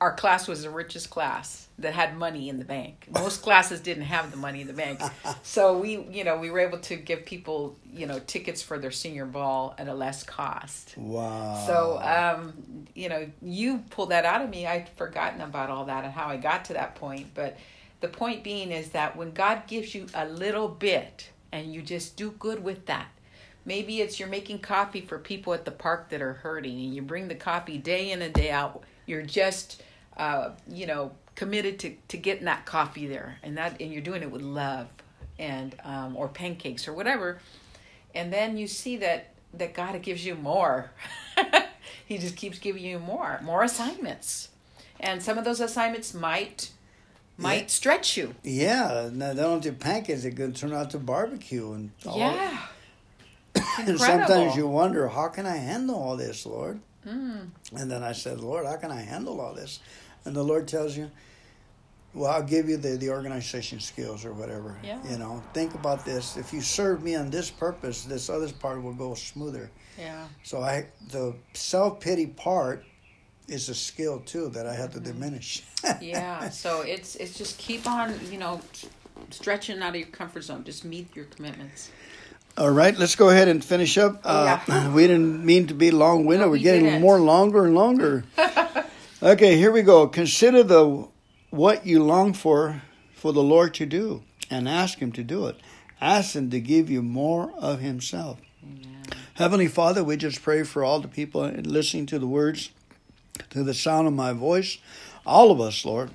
our 0.00 0.14
class 0.14 0.46
was 0.46 0.62
the 0.62 0.70
richest 0.70 1.10
class 1.10 1.68
that 1.78 1.94
had 1.94 2.16
money 2.16 2.48
in 2.48 2.58
the 2.58 2.64
bank. 2.64 3.06
Most 3.10 3.42
classes 3.42 3.80
didn't 3.80 4.04
have 4.04 4.30
the 4.30 4.36
money 4.36 4.60
in 4.60 4.66
the 4.66 4.72
bank, 4.72 5.00
so 5.42 5.78
we 5.78 6.06
you 6.10 6.24
know 6.24 6.38
we 6.38 6.50
were 6.50 6.60
able 6.60 6.78
to 6.80 6.96
give 6.96 7.24
people 7.24 7.76
you 7.92 8.06
know 8.06 8.20
tickets 8.26 8.62
for 8.62 8.78
their 8.78 8.90
senior 8.90 9.26
ball 9.26 9.74
at 9.78 9.88
a 9.88 9.94
less 9.94 10.22
cost. 10.22 10.94
wow. 10.96 11.64
So, 11.66 12.00
um, 12.02 12.86
you 12.94 13.08
know, 13.08 13.30
you 13.42 13.78
pulled 13.90 14.10
that 14.10 14.24
out 14.24 14.42
of 14.42 14.50
me. 14.50 14.66
I'd 14.66 14.88
forgotten 14.90 15.40
about 15.40 15.70
all 15.70 15.86
that 15.86 16.04
and 16.04 16.12
how 16.12 16.26
I 16.26 16.36
got 16.36 16.64
to 16.66 16.74
that 16.74 16.94
point. 16.94 17.28
But 17.34 17.56
the 18.00 18.08
point 18.08 18.42
being 18.44 18.72
is 18.72 18.90
that 18.90 19.16
when 19.16 19.32
God 19.32 19.66
gives 19.66 19.94
you 19.94 20.06
a 20.14 20.26
little 20.26 20.68
bit 20.68 21.30
and 21.52 21.72
you 21.72 21.82
just 21.82 22.16
do 22.16 22.32
good 22.32 22.62
with 22.62 22.86
that, 22.86 23.08
maybe 23.64 24.00
it's 24.00 24.18
you're 24.18 24.28
making 24.28 24.60
coffee 24.60 25.00
for 25.00 25.18
people 25.18 25.52
at 25.54 25.64
the 25.64 25.70
park 25.70 26.08
that 26.10 26.22
are 26.22 26.34
hurting 26.34 26.78
and 26.80 26.94
you 26.94 27.02
bring 27.02 27.28
the 27.28 27.34
coffee 27.34 27.78
day 27.78 28.10
in 28.10 28.22
and 28.22 28.34
day 28.34 28.50
out. 28.50 28.84
You're 29.10 29.22
just, 29.22 29.82
uh, 30.16 30.50
you 30.70 30.86
know, 30.86 31.12
committed 31.34 31.78
to, 31.80 31.94
to 32.08 32.16
getting 32.16 32.46
that 32.46 32.64
coffee 32.64 33.06
there 33.06 33.36
and 33.42 33.58
that, 33.58 33.80
and 33.80 33.92
you're 33.92 34.02
doing 34.02 34.22
it 34.22 34.30
with 34.30 34.42
love 34.42 34.86
and, 35.38 35.74
um, 35.84 36.16
or 36.16 36.28
pancakes 36.28 36.88
or 36.88 36.92
whatever 36.94 37.40
and 38.14 38.32
then 38.32 38.56
you 38.56 38.66
see 38.66 38.96
that 38.98 39.28
that 39.54 39.74
God 39.74 40.00
gives 40.02 40.24
you 40.24 40.34
more. 40.34 40.90
he 42.06 42.18
just 42.18 42.36
keeps 42.36 42.58
giving 42.58 42.84
you 42.84 42.98
more, 42.98 43.40
more 43.42 43.62
assignments, 43.62 44.48
and 44.98 45.22
some 45.22 45.38
of 45.38 45.44
those 45.44 45.60
assignments 45.60 46.14
might 46.14 46.70
might 47.36 47.62
Yeah. 47.62 47.66
stretch 47.68 48.16
you. 48.16 48.34
Yeah, 48.42 49.10
don't 49.12 49.62
do 49.62 49.72
pancakes; 49.72 50.22
they 50.22 50.30
could 50.30 50.56
turn 50.56 50.72
out 50.72 50.90
to 50.90 50.98
barbecue 50.98 51.72
and 51.72 51.90
all. 52.06 52.18
Yeah, 52.18 52.58
And 53.78 53.98
sometimes 53.98 54.56
you 54.56 54.68
wonder, 54.68 55.08
how 55.08 55.28
can 55.28 55.46
I 55.46 55.56
handle 55.56 55.96
all 55.96 56.16
this, 56.16 56.46
Lord? 56.46 56.80
Mm. 57.06 57.48
And 57.76 57.90
then 57.90 58.02
I 58.02 58.12
said, 58.12 58.40
Lord, 58.40 58.66
how 58.66 58.76
can 58.76 58.90
I 58.90 59.00
handle 59.00 59.40
all 59.40 59.54
this? 59.54 59.80
And 60.24 60.34
the 60.36 60.42
Lord 60.42 60.68
tells 60.68 60.96
you, 60.96 61.10
well, 62.12 62.30
I'll 62.30 62.42
give 62.42 62.68
you 62.68 62.76
the, 62.76 62.96
the 62.96 63.10
organization 63.10 63.78
skills 63.80 64.24
or 64.24 64.32
whatever. 64.32 64.76
Yeah. 64.82 64.98
You 65.08 65.16
know, 65.18 65.42
think 65.54 65.74
about 65.74 66.04
this. 66.04 66.36
If 66.36 66.52
you 66.52 66.60
serve 66.60 67.02
me 67.02 67.14
on 67.14 67.30
this 67.30 67.50
purpose, 67.50 68.02
this 68.04 68.28
other 68.28 68.50
part 68.52 68.82
will 68.82 68.94
go 68.94 69.14
smoother. 69.14 69.70
Yeah, 69.98 70.26
So 70.42 70.60
I, 70.62 70.86
the 71.10 71.34
self 71.54 72.00
pity 72.00 72.26
part 72.26 72.84
is 73.48 73.68
a 73.68 73.74
skill 73.74 74.20
too 74.20 74.48
that 74.50 74.66
I 74.66 74.70
Mm-hmm. 74.72 74.80
had 74.82 74.92
to 74.92 75.00
diminish. 75.00 75.62
yeah. 76.00 76.48
so 76.50 76.82
it's 76.82 77.16
it's 77.16 77.36
just 77.36 77.58
keep 77.58 77.86
on, 77.86 78.14
you 78.30 78.38
know, 78.38 78.60
stretching 79.30 79.80
out 79.82 79.90
of 79.90 79.96
your 79.96 80.08
comfort 80.08 80.42
zone. 80.42 80.64
Just 80.64 80.84
meet 80.84 81.14
your 81.14 81.26
commitments. 81.26 81.90
All 82.58 82.70
right, 82.70 82.96
let's 82.96 83.16
go 83.16 83.30
ahead 83.30 83.48
and 83.48 83.64
finish 83.64 83.96
up. 83.96 84.20
Uh, 84.24 84.58
Yeah. 84.66 84.88
we 84.94 85.06
didn't 85.06 85.44
mean 85.44 85.66
to 85.68 85.74
be 85.74 85.90
long 85.90 86.26
winded. 86.26 86.46
No, 86.46 86.50
We're 86.50 86.58
getting 86.58 86.84
didn't. 86.84 87.00
more 87.00 87.18
longer 87.20 87.64
and 87.64 87.74
longer. 87.74 88.24
okay, 89.22 89.56
here 89.56 89.70
we 89.72 89.82
go. 89.82 90.08
Consider 90.08 90.62
the 90.62 91.08
what 91.50 91.86
you 91.86 92.02
long 92.02 92.32
for 92.32 92.82
for 93.14 93.32
the 93.32 93.42
Lord 93.42 93.74
to 93.74 93.86
do, 93.86 94.22
and 94.50 94.68
ask 94.68 94.98
Him 94.98 95.12
to 95.12 95.22
do 95.22 95.46
it. 95.46 95.56
Ask 96.00 96.34
Him 96.34 96.50
to 96.50 96.60
give 96.60 96.90
you 96.90 97.02
more 97.02 97.52
of 97.58 97.80
Himself. 97.80 98.38
Heavenly 99.34 99.68
Father, 99.68 100.04
we 100.04 100.16
just 100.16 100.42
pray 100.42 100.62
for 100.64 100.84
all 100.84 101.00
the 101.00 101.08
people 101.08 101.42
listening 101.42 102.06
to 102.06 102.18
the 102.18 102.26
words, 102.26 102.70
to 103.50 103.62
the 103.64 103.72
sound 103.74 104.06
of 104.06 104.12
my 104.12 104.32
voice, 104.32 104.78
all 105.24 105.50
of 105.50 105.60
us, 105.60 105.84
Lord. 105.84 106.10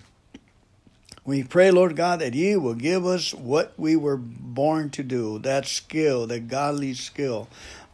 We 1.25 1.43
pray, 1.43 1.71
Lord 1.71 1.95
God, 1.95 2.19
that 2.19 2.35
you 2.35 2.59
will 2.59 2.75
give 2.75 3.03
us 3.03 3.33
what 3.33 3.73
we 3.77 3.95
were 3.95 4.15
born 4.15 4.91
to 4.91 5.01
do, 5.01 5.39
that 5.39 5.65
skill, 5.65 6.27
that 6.27 6.47
godly 6.47 6.93
skill, 6.93 7.47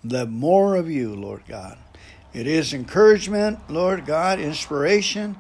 the 0.04 0.26
more 0.26 0.76
of 0.76 0.92
you, 0.92 1.16
Lord 1.16 1.44
God. 1.48 1.78
It 2.34 2.46
is 2.46 2.74
encouragement, 2.74 3.60
Lord 3.70 4.06
God, 4.06 4.42
inspiration, 4.42 5.38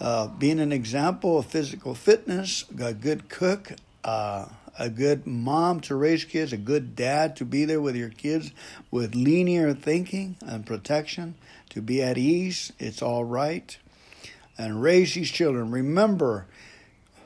uh, 0.00 0.28
being 0.28 0.60
an 0.60 0.72
example 0.72 1.38
of 1.38 1.44
physical 1.44 1.94
fitness, 1.94 2.64
a 2.80 2.94
good 2.94 3.28
cook, 3.28 3.72
uh, 4.02 4.46
a 4.78 4.88
good 4.88 5.26
mom 5.26 5.80
to 5.80 5.94
raise 5.94 6.24
kids, 6.24 6.54
a 6.54 6.58
good 6.58 6.96
dad 6.96 7.36
to 7.36 7.44
be 7.44 7.66
there 7.66 7.82
with 7.82 7.96
your 7.96 8.08
kids 8.08 8.50
with 8.90 9.14
linear 9.14 9.74
thinking 9.74 10.36
and 10.40 10.64
protection, 10.64 11.34
to 11.68 11.82
be 11.82 12.02
at 12.02 12.16
ease. 12.16 12.72
It's 12.78 13.02
all 13.02 13.24
right. 13.24 13.76
And 14.56 14.80
raise 14.82 15.12
these 15.14 15.30
children. 15.30 15.70
Remember, 15.70 16.46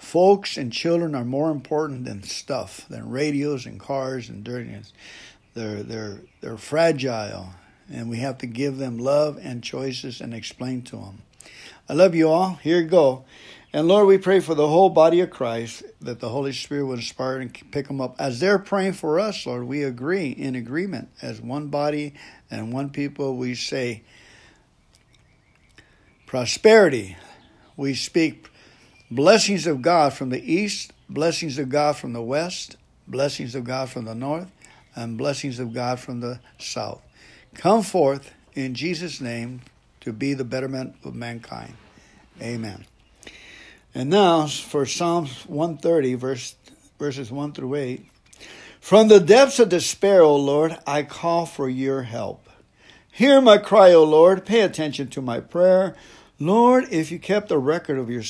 folks 0.01 0.57
and 0.57 0.73
children 0.73 1.15
are 1.15 1.25
more 1.25 1.51
important 1.51 2.05
than 2.05 2.23
stuff, 2.23 2.87
than 2.89 3.11
radios 3.11 3.67
and 3.67 3.79
cars 3.79 4.29
and 4.29 4.43
dirtiness. 4.43 4.93
They're, 5.55 5.83
they're, 5.83 6.21
they're 6.41 6.57
fragile, 6.57 7.51
and 7.93 8.09
we 8.09 8.19
have 8.19 8.39
to 8.39 8.47
give 8.47 8.79
them 8.79 8.99
love 8.99 9.39
and 9.43 9.63
choices 9.63 10.21
and 10.21 10.33
explain 10.33 10.83
to 10.83 10.97
them. 10.97 11.23
I 11.89 11.93
love 11.93 12.15
you 12.15 12.29
all. 12.29 12.55
Here 12.63 12.81
you 12.81 12.89
go. 12.89 13.25
And 13.73 13.87
Lord, 13.87 14.09
we 14.09 14.19
pray 14.19 14.41
for 14.41 14.55
the 14.55 14.67
whole 14.67 14.91
body 14.91 15.21
of 15.21 15.31
Christ 15.31 15.85
that 16.01 16.19
the 16.19 16.29
Holy 16.29 16.53
Spirit 16.53 16.87
would 16.87 16.99
inspire 16.99 17.39
and 17.39 17.53
pick 17.71 17.87
them 17.87 18.01
up. 18.01 18.17
As 18.19 18.41
they're 18.41 18.59
praying 18.59 18.95
for 18.95 19.21
us, 19.21 19.47
Lord, 19.47 19.65
we 19.65 19.85
agree 19.85 20.31
in 20.31 20.57
agreement 20.57 21.09
as 21.23 21.41
one 21.41 21.69
body 21.69 22.15
and 22.51 22.73
one 22.73 22.91
people. 22.91 23.37
We 23.37 23.55
say 23.55 24.03
prosperity. 26.27 27.17
We 27.77 27.95
speak 27.95 28.51
blessings 29.11 29.67
of 29.67 29.83
God 29.83 30.13
from 30.13 30.31
the 30.31 30.53
east, 30.53 30.93
blessings 31.09 31.59
of 31.59 31.69
God 31.69 31.97
from 31.97 32.13
the 32.13 32.23
west, 32.23 32.77
blessings 33.09 33.55
of 33.55 33.65
God 33.65 33.91
from 33.91 34.05
the 34.05 34.15
north, 34.15 34.51
and 34.95 35.19
blessings 35.19 35.59
of 35.59 35.73
God 35.73 35.99
from 35.99 36.21
the 36.21 36.41
south. 36.59 37.03
Come 37.55 37.83
forth 37.83 38.33
in 38.55 38.75
Jesus' 38.75 39.21
name 39.21 39.63
to 40.01 40.13
be 40.13 40.35
the 40.35 40.45
betterment 40.45 40.95
of 41.05 41.15
mankind. 41.15 41.75
Amen. 42.41 42.87
And 43.95 44.09
now 44.09 44.47
for 44.47 44.87
Psalms 44.87 45.45
130, 45.47 46.15
verse, 46.15 46.55
verses 46.99 47.33
1 47.33 47.53
through 47.53 47.75
8. 47.75 48.07
From 48.81 49.09
the 49.09 49.21
depths 49.21 49.59
of 49.59 49.69
despair, 49.69 50.23
O 50.23 50.37
Lord, 50.37 50.79
I 50.87 51.03
call 51.03 51.45
for 51.45 51.69
your 51.69 52.03
help. 52.03 52.49
Hear 53.13 53.41
my 53.41 53.59
cry, 53.59 53.93
O 53.93 54.05
Lord. 54.05 54.47
Pay 54.47 54.61
attention 54.61 55.09
to 55.09 55.21
my 55.21 55.41
prayer. 55.41 55.97
Lord, 56.43 56.87
if 56.91 57.13
you 57.13 57.19
kept 57.19 57.51
a 57.51 57.59
record 57.59 57.99
of 57.99 58.09
your 58.11 58.23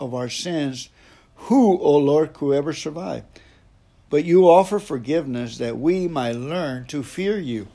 of 0.00 0.14
our 0.14 0.28
sins, 0.28 0.88
who, 1.36 1.78
O 1.78 1.96
Lord, 1.96 2.32
could 2.32 2.54
ever 2.54 2.72
survive? 2.72 3.22
But 4.10 4.24
you 4.24 4.48
offer 4.48 4.80
forgiveness 4.80 5.58
that 5.58 5.78
we 5.78 6.08
might 6.08 6.32
learn 6.32 6.86
to 6.86 7.04
fear 7.04 7.38
you. 7.38 7.68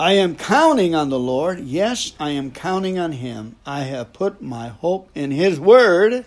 I 0.00 0.12
am 0.12 0.34
counting 0.34 0.94
on 0.94 1.10
the 1.10 1.18
Lord. 1.18 1.60
Yes, 1.60 2.12
I 2.18 2.30
am 2.30 2.50
counting 2.50 2.98
on 2.98 3.12
Him. 3.12 3.56
I 3.66 3.80
have 3.80 4.12
put 4.12 4.40
my 4.40 4.68
hope 4.68 5.10
in 5.14 5.30
His 5.30 5.60
word. 5.60 6.24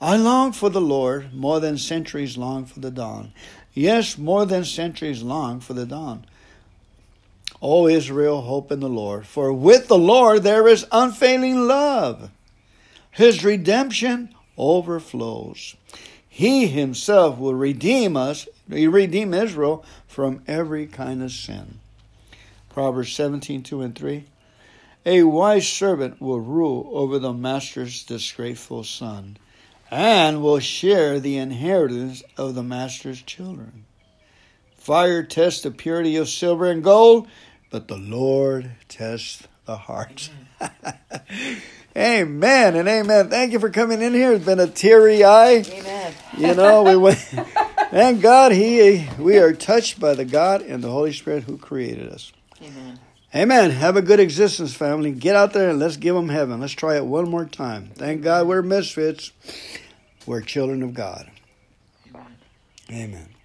I 0.00 0.16
long 0.16 0.52
for 0.52 0.68
the 0.68 0.80
Lord 0.80 1.32
more 1.32 1.60
than 1.60 1.78
centuries 1.78 2.36
long 2.36 2.64
for 2.64 2.80
the 2.80 2.90
dawn. 2.90 3.32
Yes, 3.72 4.18
more 4.18 4.46
than 4.46 4.64
centuries 4.64 5.22
long 5.22 5.60
for 5.60 5.74
the 5.74 5.86
dawn. 5.86 6.24
O 7.62 7.88
Israel, 7.88 8.42
hope 8.42 8.70
in 8.70 8.80
the 8.80 8.88
Lord. 8.88 9.26
For 9.26 9.52
with 9.52 9.88
the 9.88 9.98
Lord 9.98 10.42
there 10.42 10.68
is 10.68 10.86
unfailing 10.92 11.66
love. 11.66 12.30
His 13.10 13.44
redemption 13.44 14.34
overflows. 14.58 15.76
He 16.28 16.66
himself 16.66 17.38
will 17.38 17.54
redeem 17.54 18.16
us, 18.16 18.46
he 18.70 18.86
redeem 18.86 19.32
Israel 19.32 19.84
from 20.06 20.42
every 20.46 20.86
kind 20.86 21.22
of 21.22 21.32
sin. 21.32 21.78
Proverbs 22.68 23.12
17, 23.12 23.62
2 23.62 23.80
and 23.80 23.94
3. 23.94 24.24
A 25.06 25.22
wise 25.22 25.66
servant 25.66 26.20
will 26.20 26.40
rule 26.40 26.90
over 26.92 27.18
the 27.18 27.32
master's 27.32 28.02
disgraceful 28.02 28.84
son 28.84 29.38
and 29.90 30.42
will 30.42 30.58
share 30.58 31.20
the 31.20 31.38
inheritance 31.38 32.22
of 32.36 32.54
the 32.54 32.62
master's 32.62 33.22
children. 33.22 33.84
Fire 34.86 35.24
tests 35.24 35.62
the 35.62 35.72
purity 35.72 36.14
of 36.14 36.28
silver 36.28 36.70
and 36.70 36.80
gold, 36.80 37.26
but 37.70 37.88
the 37.88 37.96
Lord 37.96 38.70
tests 38.88 39.42
the 39.64 39.76
heart. 39.76 40.30
amen 41.96 42.76
and 42.76 42.88
amen. 42.88 43.28
Thank 43.28 43.50
you 43.50 43.58
for 43.58 43.68
coming 43.68 44.00
in 44.00 44.14
here. 44.14 44.34
It's 44.34 44.44
been 44.44 44.60
a 44.60 44.68
teary 44.68 45.24
eye. 45.24 45.64
Amen. 45.68 46.14
You 46.38 46.54
know, 46.54 46.84
we 46.84 46.96
went. 46.96 47.18
Thank 47.18 48.22
God, 48.22 48.52
He 48.52 49.08
we 49.18 49.38
are 49.38 49.52
touched 49.52 49.98
by 49.98 50.14
the 50.14 50.24
God 50.24 50.62
and 50.62 50.84
the 50.84 50.90
Holy 50.92 51.12
Spirit 51.12 51.42
who 51.42 51.58
created 51.58 52.08
us. 52.12 52.30
Amen. 52.62 53.00
Amen. 53.34 53.70
Have 53.72 53.96
a 53.96 54.02
good 54.02 54.20
existence, 54.20 54.72
family. 54.72 55.10
Get 55.10 55.34
out 55.34 55.52
there 55.52 55.68
and 55.68 55.80
let's 55.80 55.96
give 55.96 56.14
them 56.14 56.28
heaven. 56.28 56.60
Let's 56.60 56.74
try 56.74 56.94
it 56.94 57.04
one 57.04 57.28
more 57.28 57.44
time. 57.44 57.90
Thank 57.96 58.22
God 58.22 58.46
we're 58.46 58.62
misfits. 58.62 59.32
We're 60.26 60.42
children 60.42 60.84
of 60.84 60.94
God. 60.94 61.28
Amen. 62.08 62.36
Amen. 62.88 63.35